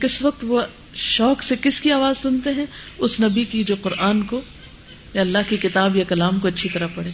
[0.00, 0.62] کس وقت وہ
[0.94, 2.66] شوق سے کس کی آواز سنتے ہیں؟
[2.98, 4.40] اس نبی کی جو قرآن کو
[5.14, 7.10] یا اللہ کی کتاب یا کلام کو اچھی طرح پڑھے۔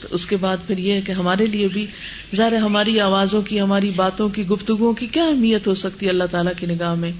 [0.00, 1.86] تو اس کے بعد پھر یہ ہے کہ ہمارے لیے بھی
[2.36, 6.24] ظاہر ہماری آوازوں کی، ہماری باتوں کی گفتگو کی کیا اہمیت ہو سکتی ہے اللہ
[6.30, 7.10] تعالیٰ کی نگاہ میں؟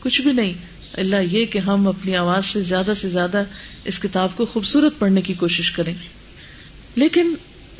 [0.00, 0.52] کچھ بھی نہیں۔
[0.92, 3.42] اللہ یہ کہ ہم اپنی آواز سے زیادہ سے زیادہ
[3.84, 5.94] اس کتاب کو خوبصورت پڑھنے کی کوشش کریں۔
[6.96, 7.34] لیکن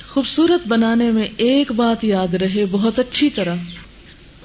[0.08, 3.54] خوبصورت بنانے میں ایک بات یاد رہے بہت اچھی طرح،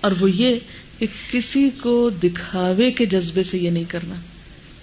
[0.01, 0.55] اور وہ یہ
[0.99, 4.15] کہ کسی کو دکھاوے کے جذبے سے یہ نہیں کرنا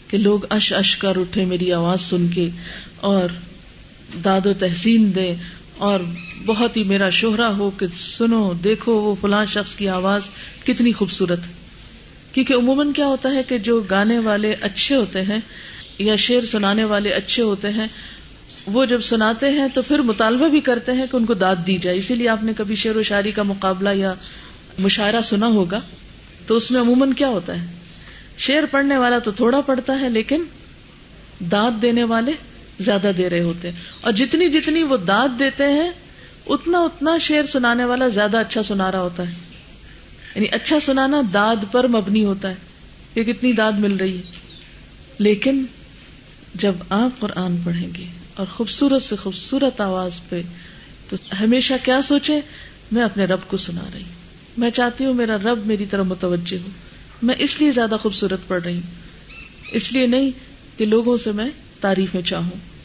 [0.09, 2.49] کہ لوگ اش اش کر اٹھے میری آواز سن کے
[2.97, 3.29] اور
[4.25, 5.35] داد و تحسین دے
[5.79, 6.01] اور
[6.47, 10.29] بہت ہی میرا شوہرا ہو کہ سنو، دیکھو وہ فلاں شخص کی آواز
[10.65, 11.41] کتنی خوبصورت۔
[12.33, 15.39] کیونکہ عموماً کیا ہوتا ہے کہ جو گانے والے اچھے ہوتے ہیں
[15.99, 17.87] یا شعر سنانے والے اچھے ہوتے ہیں،
[18.67, 21.77] وہ جب سناتے ہیں تو پھر مطالبہ بھی کرتے ہیں کہ ان کو داد دی
[21.77, 24.15] جائے۔ اسی لیے آپ نے کبھی شعر و شاعری کا مقابلہ یا
[24.79, 25.81] مشاعرہ سنا ہوگا۔
[26.47, 27.67] تو اس میں عموماً کیا ہوتا ہے؟
[28.39, 30.43] شیر پڑھنے والا تو تھوڑا پڑتا ہے، لیکن
[31.51, 32.33] دانت دینے والے
[32.81, 35.91] زیادہ دے رہے ہوتے ہیں۔ اور جتنی جتنی وہ دانت دیتے ہیں،
[36.47, 39.35] اتنا اتنا شیر سنانے والا زیادہ اچھا سنا رہا ہوتا ہے۔
[40.35, 42.55] یعنی اچھا سنانا داد پر مبنی ہوتا ہے
[43.15, 44.23] یہ کتنی داد مل رہی ہے۔
[45.19, 45.65] لیکن
[46.55, 50.43] جب آپ قرآن پڑھیں گے اور خوبصورت سے خوبصورت آواز پہ،
[51.09, 52.41] تو ہمیشہ کیا سوچے
[52.93, 54.13] میں اپنے رب کو سنا رہی ہوں۔
[54.57, 56.69] میں چاہتی ہوں میرا رب میری طرف متوجہ ہو۔
[57.23, 58.91] میں اس لیے زیادہ خوبصورت پڑھ رہی ہوں۔
[59.73, 60.31] اس لیے نہیں
[60.77, 61.51] کہ لوگوں سے میں
[61.87, 62.77] تعریفیں چاہوں۔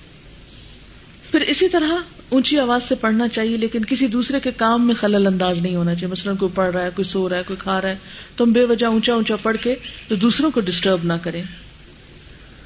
[1.31, 1.91] پھر اسی طرح
[2.29, 5.95] اونچی آواز سے پڑھنا چاہیے، لیکن کسی دوسرے کے کام میں خلل انداز نہیں ہونا
[5.95, 7.95] چاہیے۔ مثلاً کوئی پڑھ رہا ہے، کوئی سو رہا ہے، کوئی کھا رہا ہے
[8.35, 9.75] تو ہم بے وجہ اونچا اونچا پڑھ کے
[10.07, 11.43] تو دوسروں کو ڈسٹرب نہ کریں۔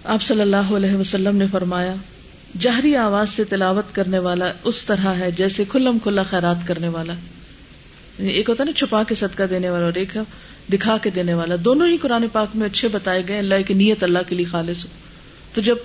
[0.03, 1.95] آپ صلی اللہ علیہ وسلم نے فرمایا،
[2.59, 7.13] جہری آواز سے تلاوت کرنے والا اس طرح ہے جیسے کھلم کھلا خیرات کرنے والا۔
[8.19, 10.17] یعنی ایک ہوتا نا، چھپا کے صدقہ دینے والا اور ایک
[10.73, 14.03] دکھا کے دینے والا۔ دونوں ہی قرآن پاک میں اچھے بتائے گئے اللہ کی نیت
[14.03, 14.89] اللہ کے لیے خالص ہو۔
[15.53, 15.75] تو جب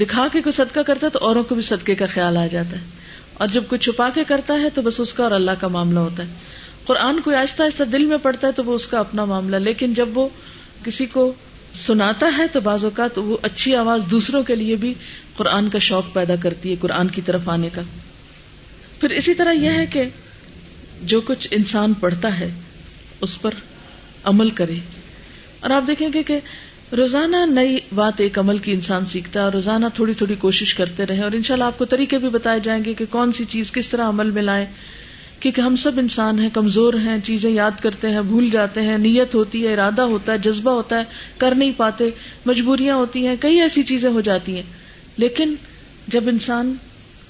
[0.00, 2.76] دکھا کے کوئی صدقہ کرتا ہے تو اوروں کو بھی صدقے کا خیال آ جاتا
[2.76, 2.84] ہے۔
[3.34, 5.98] اور جب کوئی چھپا کے کرتا ہے تو بس اس کا اور اللہ کا معاملہ
[5.98, 6.32] ہوتا ہے۔
[6.84, 9.94] قرآن کوئی آہستہ آہستہ دل میں پڑتا ہے تو وہ اس کا اپنا معاملہ، لیکن
[9.94, 10.28] جب وہ
[10.84, 11.32] کسی کو
[11.86, 14.94] سناتا ہے تو بعض اوقات وہ اچھی آواز دوسروں کے لیے بھی
[15.36, 17.82] قرآن کا شوق پیدا کرتی ہے، قرآن کی طرف آنے کا۔
[19.00, 20.02] پھر اسی طرح یہ ہے کہ
[21.02, 22.50] جو کچھ انسان پڑھتا ہے،
[23.20, 23.50] اس پر
[24.24, 24.74] عمل کرے۔
[25.60, 26.40] اور آپ دیکھیں گے کہ
[26.96, 31.06] روزانہ نئی بات ایک عمل کی انسان سیکھتا ہے اور روزانہ تھوڑی تھوڑی کوشش کرتے
[31.06, 33.88] رہے اور انشاءاللہ آپ کو طریقے بھی بتائے جائیں گے کہ کون سی چیز کس
[33.88, 34.66] طرح عمل میں لائیں۔
[35.40, 39.34] کیونکہ ہم سب انسان ہیں، کمزور ہیں، چیزیں یاد کرتے ہیں، بھول جاتے ہیں، نیت
[39.34, 41.04] ہوتی ہے، ارادہ ہوتا ہے، جذبہ ہوتا ہے،
[41.38, 42.10] کر نہیں پاتے،
[42.46, 44.62] مجبوریاں ہوتی ہیں، کئی ایسی چیزیں ہو جاتی ہیں۔
[45.16, 45.54] لیکن
[46.08, 46.74] جب انسان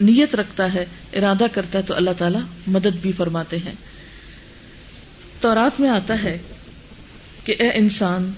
[0.00, 3.74] نیت رکھتا ہے، ارادہ کرتا ہے، تو اللہ تعالی مدد بھی فرماتے ہیں۔
[5.40, 6.38] تو رات میں آتا ہے
[7.44, 8.32] کہ اے انسان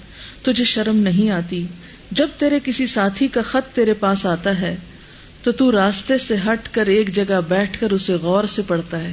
[0.46, 1.66] تجھے شرم نہیں آتی۔
[2.10, 4.76] جب تیرے کسی ساتھی کا خط تیرے پاس آتا ہے،
[5.42, 9.12] تو تو راستے سے ہٹ کر ایک جگہ بیٹھ کر اسے غور سے پڑھتا ہے۔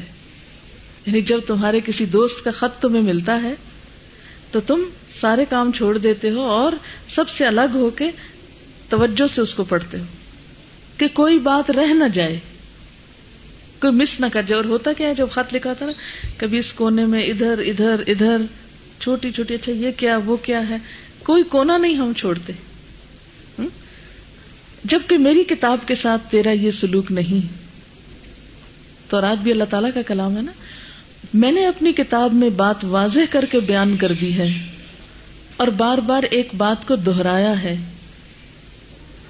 [1.06, 3.54] یعنی جب تمہارے کسی دوست کا خط تمہیں ملتا ہے،
[4.52, 4.84] تو تم
[5.22, 6.72] سارے کام چھوڑ دیتے ہو اور
[7.16, 8.12] سب سے الگ ہو کے
[8.90, 10.04] توجہ سے اس کو پڑھتے ہو۔
[10.98, 12.40] کہ کوئی بات رہ نہ جائے۔
[13.82, 15.92] کوئی مس نہ کر جائے۔ اور ہوتا کیا ہے جب خط لکھا تھا نا،
[16.38, 18.38] کبھی اس کونے میں ادھر ادھر ادھر،
[19.00, 20.78] چھوٹی چھوٹی اچھا یہ کیا، وہ کیا ہے؟
[21.24, 22.54] کوئی کونا نہیں ہم چھوڑتے۔
[24.84, 27.48] جبکہ میری کتاب کے ساتھ تیرا یہ سلوک نہیں۔
[29.10, 30.52] تو رات بھی اللہ تعالیٰ کا کلام ہے نا۔
[31.34, 34.66] میں نے اپنی کتاب میں بات واضح کر کے بیان کر دی ہے۔
[35.58, 37.76] اور بار بار ایک بات کو دہرایا ہے۔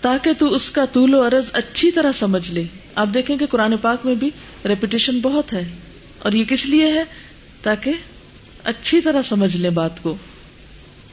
[0.02, 2.64] تاکہ تو اس کا طول و عرض اچھی طرح سمجھ لے۔
[2.96, 4.30] آپ دیکھیں کہ قرآن پاک میں بھی
[4.66, 5.70] ریپیٹیشن بہت ہے۔
[6.20, 7.04] اور یہ کس لیے ہے؟
[7.62, 7.92] تاکہ
[8.64, 10.16] اچھی طرح سمجھ لے بات کو۔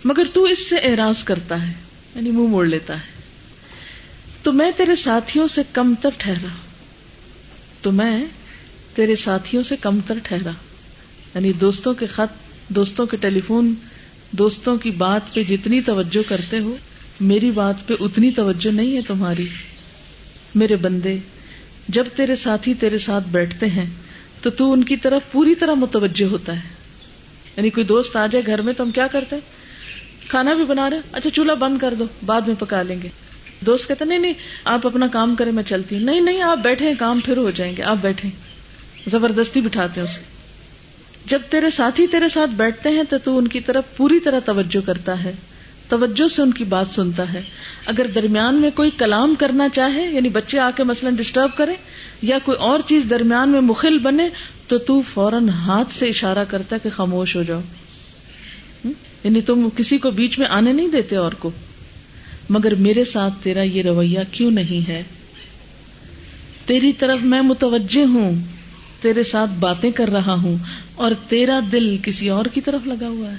[0.05, 1.73] مگر تو اس سے اعراض کرتا ہے
[2.15, 3.23] یعنی منہ موڑ لیتا ہے۔
[4.43, 6.55] تو میں تیرے ساتھیوں سے کم تر ٹھہرا۔
[7.83, 8.25] تو میں
[8.95, 10.51] تیرے ساتھیوں سے کم تر ٹھہرا۔
[11.35, 12.35] یعنی دوستوں کے خط،
[12.69, 13.75] دوستوں کے ٹیلی فون
[14.31, 16.77] دوستوں کی بات پہ جتنی توجہ کرتے ہو،
[17.21, 19.49] میری بات پہ اتنی توجہ نہیں ہے تمہاری۔
[20.55, 21.19] میرے بندے،
[21.89, 23.87] جب تیرے ساتھی تیرے ساتھ بیٹھتے ہیں،
[24.43, 26.69] تو تو ان کی طرف پوری طرح متوجہ ہوتا ہے۔
[27.57, 29.60] یعنی کوئی دوست آ جائے گھر میں تو ہم کیا کرتے ہیں؟
[30.31, 33.09] کھانا بھی بنا رہے اچھا چولہا بند کر دو، بعد میں پکا لیں گے۔
[33.61, 34.33] دوست کہتے نہیں نہیں،
[34.65, 37.77] آپ اپنا کام کریں، میں چلتی ہوں۔ نہیں نہیں، آپ بیٹھے کام پھر ہو جائیں
[37.77, 38.29] گے، آپ بیٹھے
[39.11, 40.21] زبردستی بٹھاتے ہیں اسے
[41.27, 44.87] جب تیرے ساتھی تیرے ساتھ بیٹھتے ہیں تو تو ان کی طرف پوری طرح توجہ
[44.87, 45.33] کرتا ہے۔
[45.89, 47.43] توجہ سے ان کی بات سنتا ہے۔
[47.87, 51.75] اگر درمیان میں کوئی کلام کرنا چاہے یعنی بچے آ کے مثلاً ڈسٹرب کرے
[52.23, 54.29] یا کوئی اور چیز درمیان میں مخل بنے،
[54.69, 57.61] تو تو فوراً ہاتھ سے اشارہ کرتا ہے کہ خاموش ہو جاؤ۔
[59.25, 61.51] یعنی تم کسی کو بیچ میں آنے نہیں دیتے اور کو۔
[62.49, 65.03] مگر میرے ساتھ تیرا یہ رویہ کیوں نہیں ہے؟
[66.67, 68.35] تیری طرف میں متوجہ ہوں،
[69.01, 70.57] تیرے ساتھ باتیں کر رہا ہوں
[70.95, 73.37] اور تیرا دل کسی اور کی طرف لگا ہوا ہے۔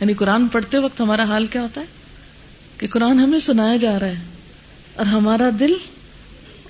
[0.00, 1.86] یعنی قرآن پڑھتے وقت ہمارا حال کیا ہوتا ہے؟
[2.78, 4.22] کہ قرآن ہمیں سنایا جا رہا ہے
[4.94, 5.74] اور ہمارا دل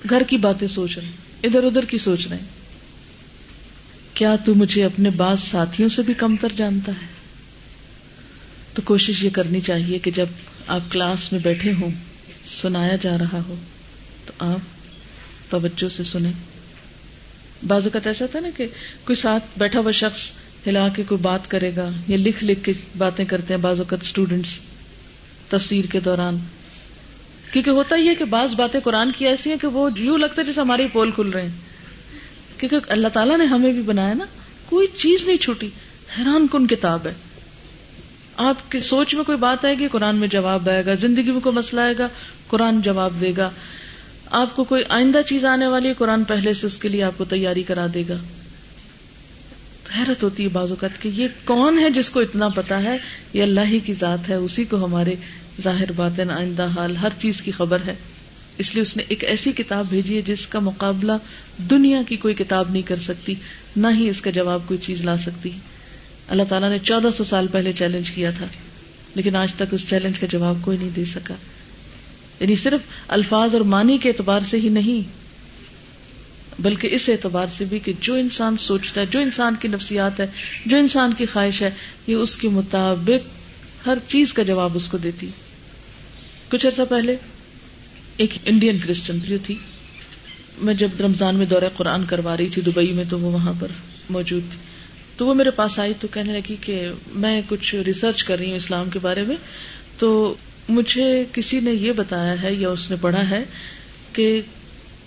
[0.09, 1.07] گھر کی باتیں سوچ رہے
[1.43, 2.37] ادھر ادھر کی سوچ رہے
[4.13, 7.20] کیا تو مجھے اپنے بعض ساتھیوں سے بھی کمتر جانتا ہے؟
[8.73, 10.25] تو کوشش یہ کرنی چاہیے کہ جب
[10.67, 11.89] آپ کلاس میں بیٹھے ہوں،
[12.45, 13.55] سنایا جا رہا ہو،
[14.25, 14.59] تو آپ
[15.51, 16.31] توجہ سے سنیں۔
[17.67, 18.67] بعض اوقات ایسا تھا نا کہ
[19.03, 20.31] کوئی ساتھ بیٹھا ہوا شخص
[20.67, 23.99] ہلا کے کوئی بات کرے گا یا لکھ لکھ کے باتیں کرتے ہیں بعض اوقات
[24.01, 24.49] اسٹوڈینٹس
[25.49, 26.37] تفسیر کے دوران۔
[27.51, 30.41] کیونکہ ہوتا ہی ہے کہ بعض باتیں قرآن کی ایسی ہیں کہ وہ یوں لگتا
[30.41, 31.49] ہے جیسے ہمارے پول کھل رہے ہیں۔
[32.57, 34.25] کیونکہ اللہ تعالیٰ نے ہمیں بھی بنایا نا،
[34.65, 35.69] کوئی چیز نہیں چھوٹی،
[36.19, 37.13] حیران کن کتاب ہے۔
[38.43, 41.39] آپ کی سوچ میں کوئی بات آئے گی، قرآن میں جواب آئے گا، زندگی میں
[41.39, 42.07] کوئی مسئلہ آئے گا،
[42.47, 43.49] قرآن جواب دے گا۔
[44.31, 47.11] آپ کو کوئی آئندہ چیز آنے والی ہے، قرآن پہلے سے اس کے لیے آپ
[47.17, 48.17] کو تیاری کرا دے گا۔
[49.97, 52.97] حیرت ہوتی ہے بعض اوقات کہ یہ کون ہے جس کو اتنا پتا ہے؟
[53.33, 55.15] یہ اللہ ہی کی ذات ہے، اسی کو ہمارے
[55.63, 57.95] ظاہر باطن آئندہ حال ہر چیز کی خبر ہے۔
[58.57, 61.11] اس لیے اس نے ایک ایسی کتاب بھیجی ہے جس کا مقابلہ
[61.57, 63.33] دنیا کی کوئی کتاب نہیں کر سکتی،
[63.75, 65.49] نہ ہی اس کا جواب کوئی چیز لا سکتی۔
[66.31, 68.45] اللہ تعالیٰ نے چودہ سو سال پہلے چیلنج کیا تھا،
[69.15, 71.33] لیکن آج تک اس چیلنج کا جواب کوئی نہیں دے سکا۔
[72.39, 75.09] یعنی صرف الفاظ اور معنی کے اعتبار سے ہی نہیں،
[76.61, 80.27] بلکہ اس اعتبار سے بھی کہ جو انسان سوچتا ہے، جو انسان کی نفسیات ہے،
[80.65, 81.69] جو انسان کی خواہش ہے،
[82.07, 83.27] یہ اس کے مطابق
[83.87, 85.29] ہر چیز کا جواب اس کو دیتی۔
[86.49, 87.15] کچھ عرصہ پہلے
[88.17, 89.55] ایک انڈین کرسچن جو تھی،
[90.57, 93.67] میں جب رمضان میں دورہ قرآن کروا رہی تھی دبئی میں، تو وہ وہاں پر
[94.09, 94.70] موجود تھی۔
[95.21, 98.55] تو وہ میرے پاس آئی تو کہنے لگی کہ میں کچھ ریسرچ کر رہی ہوں
[98.55, 99.35] اسلام کے بارے میں۔
[99.97, 100.33] تو
[100.69, 103.43] مجھے کسی نے یہ بتایا ہے یا اس نے پڑھا ہے
[104.13, 104.41] کہ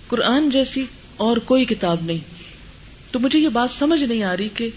[0.08, 0.84] قرآن جیسی
[1.16, 2.18] اور کوئی کتاب نہیں۔
[3.10, 4.68] تو مجھے یہ بات سمجھ نہیں آ رہی کہ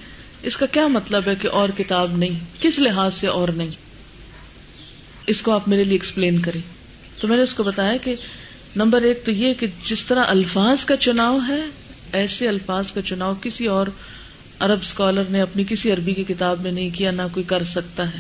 [0.44, 3.72] اس کا کیا مطلب ہے کہ اور کتاب نہیں، کس لحاظ سے اور نہیں؟
[5.28, 6.62] اس کو آپ میرے لیے ایکسپلین کریں۔
[7.22, 8.16] تو میں نے اس کو بتایا کہ
[8.76, 11.62] نمبر ایک تو یہ کہ جس طرح الفاظ کا چناؤ ہے،
[12.12, 13.88] ایسے الفاظ کا چناؤ کسی اور
[14.60, 18.14] عرب اسکالر نے اپنی کسی عربی کی کتاب میں نہیں کیا، نہ کوئی کر سکتا
[18.14, 18.20] ہے۔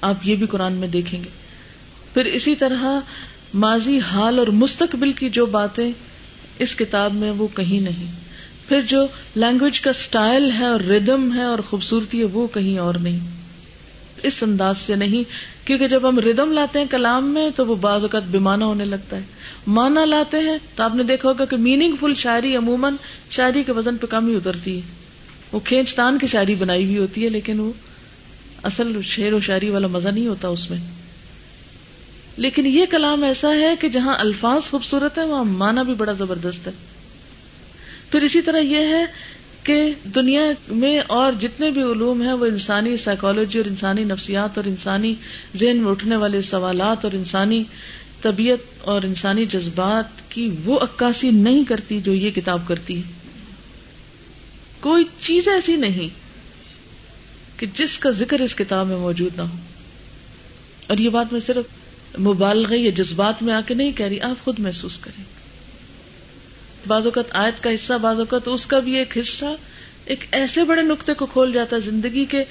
[0.00, 1.28] آپ یہ بھی قرآن میں دیکھیں گے۔
[2.14, 2.84] پھر اسی طرح
[3.54, 5.92] ماضی حال اور مستقبل کی جو باتیں
[6.58, 8.12] اس کتاب میں وہ کہیں نہیں۔
[8.68, 9.06] پھر جو
[9.36, 13.20] لینگویج کا سٹائل ہے اور ردم ہے اور خوبصورتی ہے وہ کہیں اور نہیں۔
[14.22, 15.22] اس انداز سے نہیں،
[15.66, 19.16] کیونکہ جب ہم ردم لاتے ہیں کلام میں تو وہ بعض اوقات بیمانہ ہونے لگتا
[19.16, 19.22] ہے۔
[19.66, 22.94] مانا لاتے ہیں تو آپ نے دیکھا ہوگا کہ میننگ فل شاعری عموماً
[23.30, 25.05] شاعری کے وزن پہ کم ہی اترتی ہے۔
[25.52, 27.72] وہ کھینچ تان کی شاعری بنائی ہوئی ہوتی ہے، لیکن وہ
[28.62, 30.78] اصل شعر و شاعری والا مزہ نہیں ہوتا اس میں۔
[32.36, 36.66] لیکن یہ کلام ایسا ہے کہ جہاں الفاظ خوبصورت ہے وہاں مانا بھی بڑا زبردست
[36.66, 36.72] ہے۔
[38.10, 39.04] پھر اسی طرح یہ ہے
[39.62, 44.68] کہ دنیا میں اور جتنے بھی علوم ہیں، وہ انسانی سائیکولوجی اور انسانی نفسیات اور
[44.68, 45.14] انسانی
[45.56, 47.64] ذہن میں اٹھنے والے سوالات اور انسانی
[48.22, 53.25] طبیعت اور انسانی جذبات کی وہ عکاسی نہیں کرتی جو یہ کتاب کرتی ہے۔
[54.80, 56.08] کوئی چیز ایسی نہیں
[57.60, 59.56] کہ جس کا ذکر اس کتاب میں موجود نہ ہو۔
[60.86, 61.64] اور یہ بات میں صرف
[62.20, 65.24] مبالغ یا جذبات میں آ کے نہیں کہہ رہی، آپ خود محسوس کریں۔
[66.88, 69.44] بعض اوقات آیت کا حصہ، بعض اوقات اس کا بھی ایک حصہ،
[70.04, 72.44] ایک ایسے بڑے نقطے کو کھول جاتا ہے زندگی کے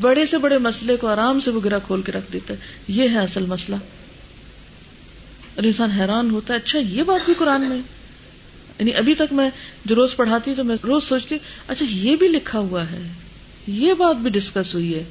[0.00, 2.58] بڑے سے بڑے مسئلے کو آرام سے وہ گرا کھول کے رکھ دیتا ہے۔
[2.88, 3.76] یہ ہے اصل مسئلہ۔
[5.54, 7.80] اور انسان حیران ہوتا ہے اچھا یہ بات بھی قرآن میں
[8.78, 9.50] یعنی ابھی تک میں
[9.84, 11.36] جو روز پڑھاتی تو میں روز سوچتی
[11.68, 13.08] اچھا یہ بھی لکھا ہوا ہے،
[13.66, 15.04] یہ بات بھی ڈسکس ہوئی ہے،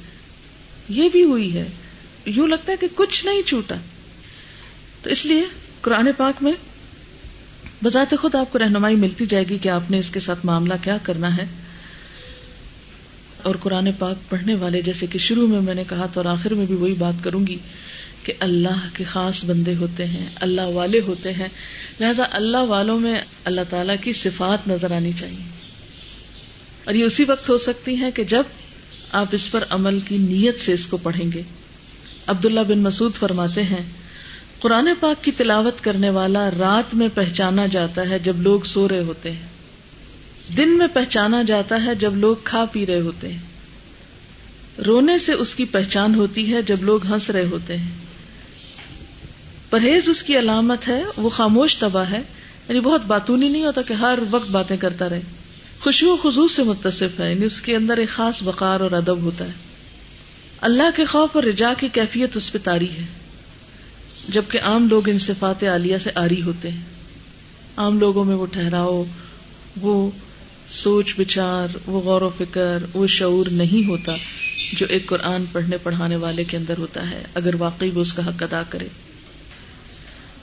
[0.88, 1.68] یہ بھی ہوئی ہے،
[2.26, 3.74] یوں لگتا ہے کہ کچھ نہیں چھوٹا۔
[5.02, 5.44] تو اس لیے
[5.80, 6.52] قرآن پاک میں
[7.84, 10.74] بذات خود آپ کو رہنمائی ملتی جائے گی کہ آپ نے اس کے ساتھ معاملہ
[10.82, 11.44] کیا کرنا ہے۔
[13.42, 16.54] اور قرآن پاک پڑھنے والے، جیسے کہ شروع میں میں نے کہا تو اور آخر
[16.54, 17.56] میں بھی وہی بات کروں گی۔
[18.24, 21.48] کہ اللہ کے خاص بندے ہوتے ہیں، اللہ والے ہوتے ہیں۔
[22.00, 25.48] لہذا اللہ والوں میں اللہ تعالی کی صفات نظر آنی چاہیے۔
[26.84, 28.42] اور یہ اسی وقت ہو سکتی ہے کہ جب
[29.12, 31.42] آپ اس پر عمل کی نیت سے اس کو پڑھیں گے۔
[32.26, 33.82] عبداللہ بن مسعود فرماتے ہیں،
[34.60, 39.00] قرآن پاک کی تلاوت کرنے والا رات میں پہچانا جاتا ہے جب لوگ سو رہے
[39.00, 39.46] ہوتے ہیں۔
[40.56, 43.38] دن میں پہچانا جاتا ہے جب لوگ کھا پی رہے ہوتے ہیں۔
[44.86, 48.07] رونے سے اس کی پہچان ہوتی ہے جب لوگ ہنس رہے ہوتے ہیں۔
[49.70, 52.20] پرہیز اس کی علامت ہے، وہ خاموش تباہ ہے۔
[52.68, 55.20] یعنی بہت باتونی نہیں ہوتا کہ ہر وقت باتیں کرتا رہے۔
[55.80, 59.44] خوشبو خصوص سے متصف ہے یعنی اس کے اندر ایک خاص وقار اور ادب ہوتا
[59.44, 59.52] ہے۔
[60.60, 63.04] اللہ کے خوف اور رجا کی کیفیت اس پہ تاری ہے۔
[64.28, 66.80] جبکہ عام لوگ ان صفات عالیہ سے آری ہوتے ہیں۔
[67.76, 69.04] عام لوگوں میں وہ ٹھہراؤ،
[69.80, 70.10] وہ
[70.70, 74.16] سوچ بچار، وہ غور و فکر، وہ شعور نہیں ہوتا
[74.72, 78.26] جو ایک قرآن پڑھنے پڑھانے والے کے اندر ہوتا ہے۔ اگر واقعی وہ اس کا
[78.26, 78.88] حق ادا کرے۔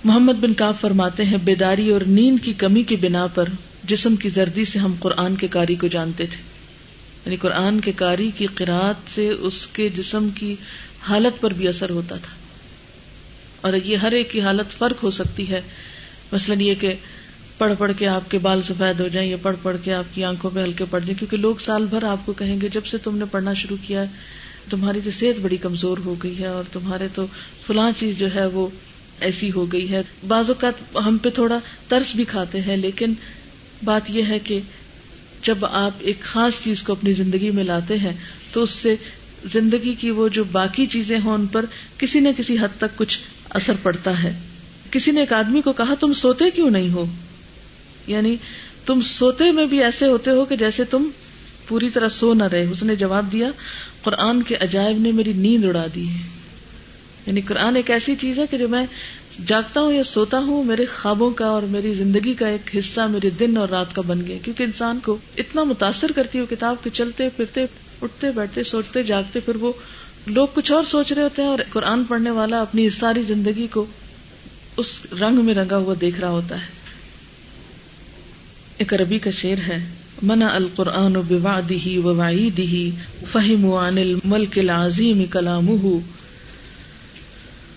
[0.05, 3.43] محمد بن کاف فرماتے ہیں، بیداری اور نیند کی کمی کی بنا پر
[3.83, 6.37] جسم کی زردی سے ہم قرآن کے کاری کو جانتے تھے۔
[7.25, 10.55] یعنی قرآن کے کاری کی قرآت سے اس کے جسم کی
[11.01, 12.33] حالت پر بھی اثر ہوتا تھا۔
[13.61, 15.61] اور یہ ہر ایک کی حالت فرق ہو سکتی ہے۔
[16.31, 16.93] مثلاً یہ کہ
[17.57, 20.23] پڑھ پڑھ کے آپ کے بال سفید ہو جائیں یا پڑھ پڑھ کے آپ کی
[20.23, 22.97] آنکھوں پہ ہلکے پڑ جائیں، کیونکہ لوگ سال بھر آپ کو کہیں گے، جب سے
[22.97, 24.07] تم نے پڑھنا شروع کیا ہے،
[24.69, 27.25] تمہاری تو صحت بڑی کمزور ہو گئی ہے اور تمہارے تو
[27.67, 28.67] فلاں چیز جو ہے وہ
[29.19, 33.13] ایسی ہو گئی ہے۔ بعض اوقات ہم پہ تھوڑا ترس بھی کھاتے ہیں، لیکن
[33.83, 34.59] بات یہ ہے کہ
[35.43, 38.13] جب آپ ایک خاص چیز کو اپنی زندگی میں لاتے ہیں،
[38.51, 38.95] تو اس سے
[39.45, 41.65] زندگی کی وہ جو باقی چیزیں ہوں، ان پر
[41.97, 44.39] کسی نہ کسی حد تک کچھ اثر پڑتا ہے۔
[44.91, 47.05] کسی نے ایک آدمی کو کہا، تم سوتے کیوں نہیں ہو؟
[48.07, 48.35] یعنی
[48.85, 51.09] تم سوتے میں بھی ایسے ہوتے ہو کہ جیسے تم
[51.67, 53.47] پوری طرح سو نہ رہے۔ اس نے جواب دیا،
[54.01, 56.34] قرآن کے عجائب نے میری نیند اڑا دی ہے۔
[57.25, 58.85] یعنی قرآن ایک ایسی چیز ہے کہ جو میں
[59.45, 63.29] جاگتا ہوں یا سوتا ہوں، میرے خوابوں کا اور میری زندگی کا ایک حصہ، میرے
[63.29, 66.89] دن اور رات کا بن گیا۔ کیونکہ انسان کو اتنا متاثر کرتی ہے کتاب کے
[66.89, 67.65] چلتے، پھرتے،
[68.01, 69.73] اٹھتے، بیٹھتے، سوچتے، جاگتے، پھر وہ
[70.27, 73.85] لوگ کچھ اور سوچ رہے ہوتے ہیں اور قرآن پڑھنے والا اپنی ساری زندگی کو
[74.77, 76.67] اس رنگ میں رنگا ہوا دیکھ رہا ہوتا ہے۔
[78.77, 79.85] ایک عربی کا شعر ہے
[80.21, 82.91] منا القرآن و بوادی و وعیدی
[83.31, 85.97] فہم عن الملک العظیم کلامه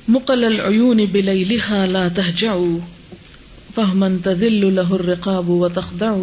[0.09, 2.54] مقل العیون بلیلها لا تهجع
[3.74, 6.14] فهما تذل له الرقاب وتخضع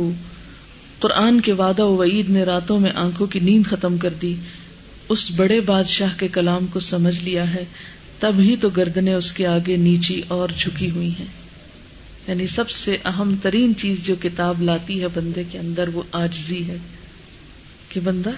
[0.99, 4.35] قرآن کے وعدہ و وعید نے راتوں میں آنکھوں کی نیند ختم کر دی۔
[5.09, 7.65] اس بڑے بادشاہ کے کلام کو سمجھ لیا ہے۔
[8.19, 11.25] تب ہی تو گردنے اس کے آگے نیچی اور جھکی ہوئی ہیں۔
[12.27, 16.67] یعنی سب سے اہم ترین چیز جو کتاب لاتی ہے بندے کے اندر وہ آجزی
[16.67, 16.77] ہے
[17.89, 18.31] کہ بندہ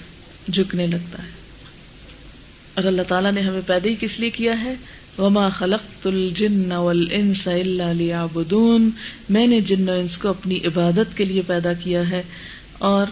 [0.52, 1.30] جھکنے لگتا ہے۔
[2.74, 4.76] اور اللہ تعالیٰ نے ہمیں پیدا ہی کس لیے کیا ہے؟
[5.18, 8.90] وما خلق الجن والانس الا ليعبدون۔
[9.30, 12.24] میں نے جن و انس کو اپنی عبادت کے لیے پیدا کیا ہے۔
[12.74, 13.06] اور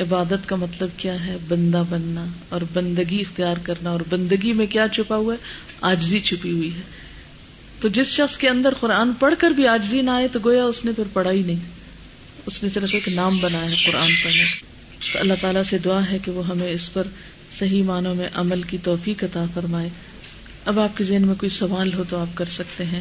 [0.00, 4.86] عبادت کا مطلب کیا ہے؟ بندہ بننا اور بندگی اختیار کرنا۔ اور بندگی میں کیا
[4.92, 5.38] چھپا ہوا ہے؟
[5.80, 6.80] آجزی چھپی ہوئی ہے۔
[7.80, 10.84] تو جس شخص کے اندر قرآن پڑھ کر بھی آجزی نہ آئے، تو گویا اس
[10.84, 11.58] نے پھر پڑھا ہی نہیں۔
[12.46, 14.44] اس نے صرف ایک نام بنایا ہے، قرآن پڑھنے۔
[15.12, 17.02] تو اللہ تعالیٰ سے دعا ہے کہ وہ ہمیں اس پر
[17.58, 19.88] صحیح معنوں میں عمل کی توفیق عطا فرمائے۔
[20.64, 23.00] اب آپ کے ذہن میں کوئی سوال ہو تو آپ کر سکتے ہیں۔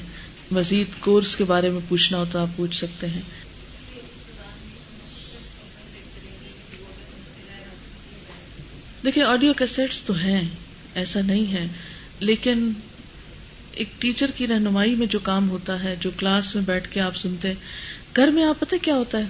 [0.51, 3.21] مزید کورس کے بارے میں پوچھنا ہو تو آپ پوچھ سکتے ہیں۔
[9.03, 10.41] دیکھیے آڈیو کیسٹس تو ہیں،
[10.95, 11.67] ایسا نہیں ہے۔
[12.19, 12.71] لیکن
[13.71, 17.15] ایک ٹیچر کی رہنمائی میں جو کام ہوتا ہے، جو کلاس میں بیٹھ کے آپ
[17.15, 17.55] سنتے ہیں
[18.15, 19.23] گھر میں آپ پتہ کیا ہوتا ہے؟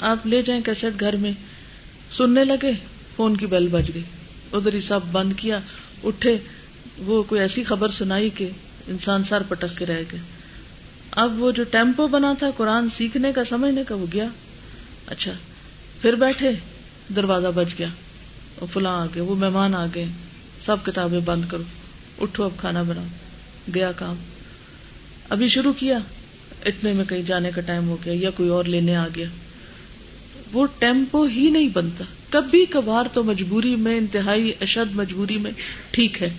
[0.00, 1.32] آپ لے جائیں کیسٹ گھر میں،
[2.12, 2.72] سننے لگے،
[3.16, 4.02] فون کی بیل بج گئی۔
[4.52, 5.60] ادھر ہی سب بند کیا،
[6.04, 6.38] اٹھے۔
[6.98, 8.48] وہ کوئی ایسی خبر سنائی کہ
[8.86, 10.20] انسان سر پٹک کے رہ گئے
[11.10, 14.26] اب وہ جو ٹیمپو بنا تھا قرآن سیکھنے کا، سمجھنے کا، وہ گیا۔
[15.06, 15.32] اچھا
[16.00, 16.50] پھر بیٹھے،
[17.16, 17.88] دروازہ بج گیا۔
[18.72, 20.04] فلاں آ گئے وہ مہمان آ گئے
[20.64, 21.62] سب کتابیں بند کرو،
[22.20, 23.04] اٹھو، اب کھانا بناؤ۔
[23.74, 24.16] گیا کام۔
[25.28, 25.98] ابھی شروع کیا۔
[26.64, 29.26] اتنے میں کہیں جانے کا ٹائم ہو گیا یا کوئی اور لینے آ گیا۔
[30.52, 35.50] وہ ٹیمپو ہی نہیں بنتا۔ کبھی کبھار تو مجبوری میں، انتہائی اشد مجبوری میں
[35.90, 36.32] ٹھیک ہے۔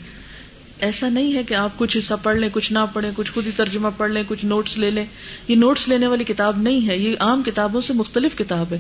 [0.80, 3.52] ایسا نہیں ہے کہ آپ کچھ حصہ پڑھ لیں، کچھ نہ پڑھیں، کچھ خود ہی
[3.56, 5.06] ترجمہ پڑھ لیں، کچھ نوٹس لے لیں۔
[5.48, 8.78] یہ نوٹس لینے والی کتاب نہیں ہے، یہ عام کتابوں سے مختلف کتاب ہے۔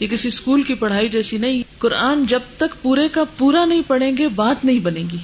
[0.00, 4.16] یہ کسی اسکول کی پڑھائی جیسی نہیں۔ قرآن جب تک پورے کا پورا نہیں پڑھیں
[4.18, 5.16] گے، بات نہیں بنے گی۔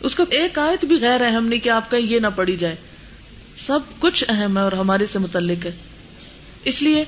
[0.00, 2.76] اس کا ایک آیت بھی غیر اہم نہیں کہ آپ کا یہ نہ پڑھی جائے۔
[3.66, 5.72] سب کچھ اہم ہے اور ہمارے سے متعلق ہے۔
[6.64, 7.04] اس لیے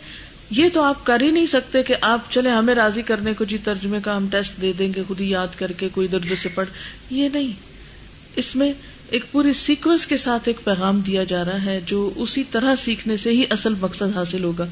[0.51, 3.59] یہ تو آپ کر ہی نہیں سکتے کہ آپ چلے ہمیں راضی کرنے کو جی
[3.59, 6.49] ترجمے کا ہم ٹیسٹ دے دیں گے، خود ہی یاد کر کے کوئی درد سے
[6.49, 6.69] پڑھ۔
[7.11, 7.72] یہ نہیں۔
[8.37, 8.73] اس میں
[9.11, 13.17] ایک پوری سیکوینس کے ساتھ ایک پیغام دیا جا رہا ہے جو اسی طرح سیکھنے
[13.17, 14.67] سے ہی اصل مقصد حاصل ہوگا۔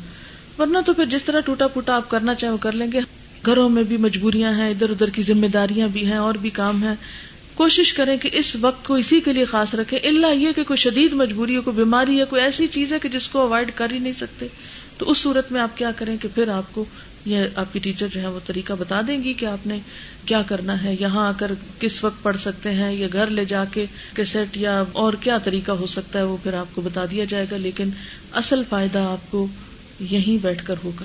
[0.59, 3.01] ورنہ تو پھر جس طرح ٹوٹا پوٹا آپ کرنا چاہیں وہ کر لیں گے۔
[3.47, 6.83] گھروں میں بھی مجبوریاں ہیں، ادھر ادھر کی ذمہ داریاں بھی ہیں اور بھی کام
[6.83, 6.95] ہے
[7.55, 10.77] کوشش کریں کہ اس وقت کو اسی کے لیے خاص رکھے اللہ یہ کہ کوئی
[10.77, 13.93] شدید مجبوری ہے کوئی بیماری ہے کوئی ایسی چیز ہے کہ جس کو اوائڈ کر
[13.93, 14.47] ہی نہیں سکتے۔
[14.99, 16.85] تو اس صورت میں آپ کیا کریں کہ پھر آپ کو
[17.25, 19.79] یہ آپ کی ٹیچر جو ہے وہ طریقہ بتا دیں گی کہ آپ نے
[20.27, 21.51] کیا کرنا ہے، یہاں آ کر
[21.81, 25.73] کس وقت پڑھ سکتے ہیں، یا گھر لے جا کے کیسٹ یا اور کیا طریقہ
[25.73, 27.91] ہو سکتا ہے وہ پھر آپ کو بتا دیا جائے گا، لیکن
[28.33, 29.47] اصل فائدہ آپ کو
[30.01, 31.05] یہیں بیٹھ کر ہوگا۔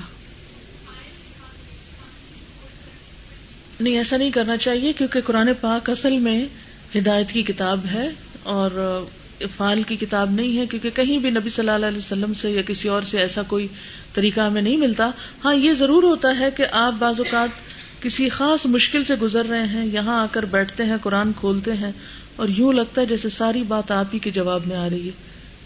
[3.80, 6.46] نہیں، ایسا نہیں کرنا چاہیے کیونکہ قرآن پاک اصل میں
[6.98, 8.10] ہدایت کی کتاب ہے
[8.44, 8.72] اور
[9.58, 12.62] فال کی کتاب نہیں ہے کیونکہ کہیں بھی نبی صلی اللہ علیہ وسلم سے یا
[12.62, 13.68] کسی اور سے ایسا کوئی
[14.14, 15.10] طریقہ ہمیں نہیں ملتا۔
[15.46, 17.50] ہاں یہ ضرور ہوتا ہے کہ آپ بعض اوقات
[18.04, 21.92] کسی خاص مشکل سے گزر رہے ہیں، یہاں آ کر بیٹھتے ہیں، قرآن کھولتے ہیں
[22.36, 25.12] اور یوں لگتا ہے جیسے ساری بات آپ ہی کے جواب میں آ رہی ہے۔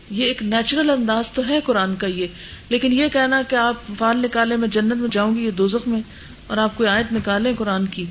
[0.10, 2.28] یہ ایک نیچرل انداز تو ہے قرآن کا یہ،
[2.70, 6.02] لیکن یہ کہنا کہ آپ فال نکالے میں جنت میں جاؤں گی، یہ دوزخ میں،
[6.48, 8.06] اور آپ کوئی آیت نکالیں قرآن کی۔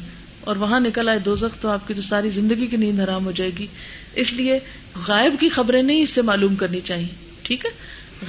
[0.48, 3.30] اور وہاں نکل آئے دوزخ تو آپ کی تو ساری زندگی کی نیند حرام ہو
[3.30, 3.66] جائے گی۔
[4.14, 4.58] اس لیے
[5.06, 7.06] غائب کی خبریں نہیں اس سے معلوم کرنی چاہیے،
[7.42, 7.70] ٹھیک ہے؟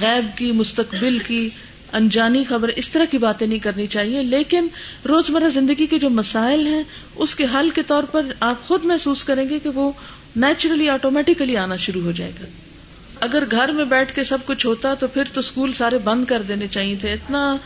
[0.00, 1.48] غائب کی، مستقبل کی،
[1.92, 4.66] انجانی خبر، اس طرح کی باتیں نہیں کرنی چاہیے۔ لیکن
[5.08, 6.82] روزمرہ زندگی کے جو مسائل ہیں،
[7.16, 9.92] اس کے حل کے طور پر آپ خود محسوس کریں گے کہ وہ
[10.36, 12.44] نیچرلی، آٹومیٹیکلی آنا شروع ہو جائے گا۔
[13.20, 16.42] اگر گھر میں بیٹھ کے سب کچھ ہوتا تو پھر تو اسکول سارے بند کر
[16.42, 17.56] دینے چاہیے تھے۔ اتنا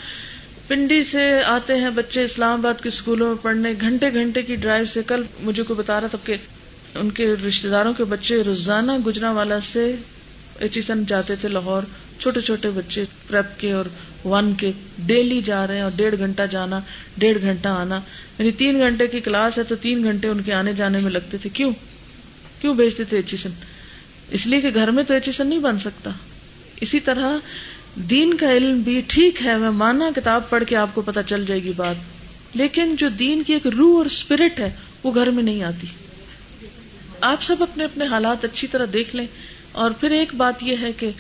[0.69, 4.85] پنڈی سے آتے ہیں بچے اسلام آباد کے اسکولوں میں پڑھنے، گھنٹے گھنٹے کی ڈرائیو
[4.87, 6.37] سے۔ کل مجھے کو بتا رہا تھا کہ
[6.95, 9.95] ان کے رشتے داروں کے بچے روزانہ گجرا والا سے
[10.59, 11.83] ایچیسن جاتے تھے لاہور۔
[12.19, 13.85] چھوٹے چھوٹے بچے پریپ کے اور
[14.27, 16.81] ون کے ڈیلی جا رہے ہیں اور ڈیڑھ گھنٹہ جانا،
[17.19, 18.01] ڈیڑھ گھنٹہ آنا۔
[18.39, 21.37] یعنی تین گھنٹے کی کلاس ہے تو تین گھنٹے ان کے آنے جانے میں لگتے
[21.39, 21.73] تھے۔ کیوں؟
[22.61, 23.51] کیوں بھیجتے تھے ایچیسن؟
[24.31, 26.11] اس لیے کہ گھر میں تو ایچیسن نہیں بن سکتا۔
[26.81, 27.39] اسی طرح
[27.97, 31.47] دین کا علم بھی ٹھیک ہے، میں مانا کتاب پڑھ کے آپ کو پتا چل
[31.47, 31.95] جائے گی بات۔
[32.55, 34.71] لیکن جو دین کی ایک روح اور اسپرٹ ہے،
[35.03, 35.87] وہ گھر میں نہیں آتی۔
[37.21, 39.27] آپ سب اپنے اپنے حالات اچھی طرح دیکھ لیں۔
[39.73, 41.11] اور پھر ایک بات یہ ہے کہ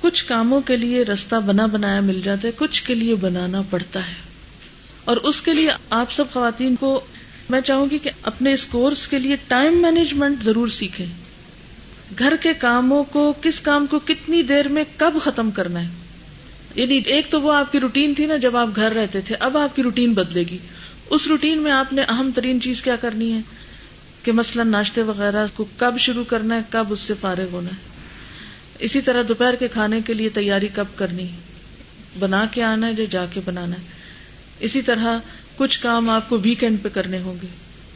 [0.00, 4.08] کچھ کاموں کے لیے رستہ بنا بنایا مل جاتا ہے، کچھ کے لیے بنانا پڑتا
[4.08, 4.14] ہے۔
[5.04, 7.00] اور اس کے لیے آپ سب خواتین کو
[7.50, 11.06] میں چاہوں گی کہ اپنے اس کورس کے لیے ٹائم مینجمنٹ ضرور سیکھیں۔
[12.18, 16.03] گھر کے کاموں کو، کس کام کو کتنی دیر میں کب ختم کرنا ہے؟
[16.74, 19.58] یعنی ایک تو وہ آپ کی روٹین تھی نا جب آپ گھر رہتے تھے، اب
[19.58, 20.58] آپ کی روٹین بدلے گی۔
[21.10, 23.40] اس روٹین میں آپ نے اہم ترین چیز کیا کرنی ہے؟
[24.22, 27.88] کہ مثلا ناشتے وغیرہ کو کب شروع کرنا ہے، کب اس سے فارغ ہونا ہے۔
[28.78, 31.26] اسی طرح دوپہر کے کھانے کے لیے تیاری کب کرنی
[32.18, 33.82] بنا کے آنا ہے یا جا کے بنانا ہے؟
[34.60, 35.18] اسی طرح
[35.56, 37.46] کچھ کام آپ کو ویکینڈ پہ کرنے ہوں گے،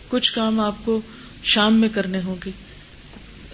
[0.09, 1.01] کچھ کام آپ کو
[1.45, 2.51] شام میں کرنے ہوں گے۔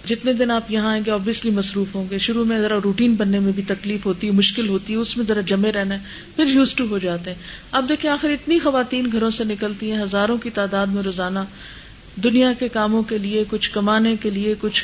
[0.07, 3.39] جتنے دن آپ یہاں آئیں گے آبیسلی مصروف ہوں گے۔ شروع میں ذرا روٹین بننے
[3.39, 5.99] میں بھی تکلیف ہوتی ہے مشکل ہوتی ہے اس میں ذرا جمے رہنا ہے،
[6.35, 7.37] پھر یوز ٹو ہو جاتے ہیں۔
[7.71, 11.39] اب دیکھیں، آخر اتنی خواتین گھروں سے نکلتی ہیں، ہزاروں کی تعداد میں روزانہ۔
[12.23, 14.83] دنیا کے کاموں کے لیے، کچھ کمانے کے لیے، کچھ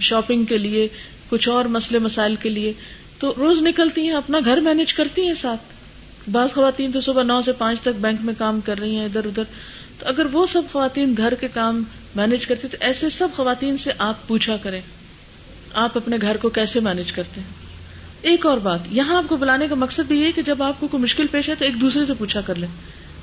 [0.00, 0.88] شاپنگ کے لیے،
[1.30, 2.72] کچھ اور مسئلے، مسائل کے لیے۔
[3.18, 5.60] تو روز نکلتی ہیں، اپنا گھر مینج کرتی ہیں ساتھ۔
[6.30, 9.24] بعض خواتین تو صبح نو سے پانچ تک بینک میں کام کر رہی ہیں، ادھر
[9.24, 9.42] ادھر۔
[9.98, 11.82] تو اگر وہ سب خواتین گھر کے کام
[12.16, 14.80] مینج کرتی تو ایسے سب خواتین سے آپ پوچھا کریں،
[15.72, 17.48] آپ اپنے گھر کو کیسے مینج کرتے ہیں؟
[18.22, 20.88] ایک اور بات، یہاں آپ کو بلانے کا مقصد بھی یہ کہ جب آپ کو
[20.88, 22.68] کوئی مشکل پیش ہے تو ایک دوسرے سے پوچھا کر لیں۔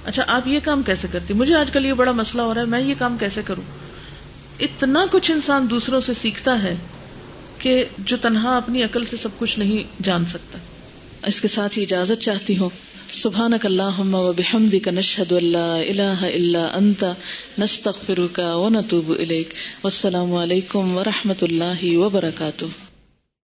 [0.05, 2.65] اچھا آپ یہ کام کیسے کرتی؟ مجھے آج کل یہ بڑا مسئلہ ہو رہا ہے،
[2.65, 3.63] میں یہ کام کیسے کروں؟
[4.59, 6.75] اتنا کچھ انسان دوسروں سے سیکھتا ہے
[7.57, 10.57] کہ جو تنہا اپنی عقل سے سب کچھ نہیں جان سکتا۔
[11.27, 12.69] اس کے ساتھ ہی اجازت چاہتی ہوں۔
[13.17, 17.15] سبحانك اللهم وبحمدك نشهد ان لا اله الا انت
[17.59, 22.69] نستغفرك ونتوب اليك والسلام عليكم ورحمۃ الله وبركاته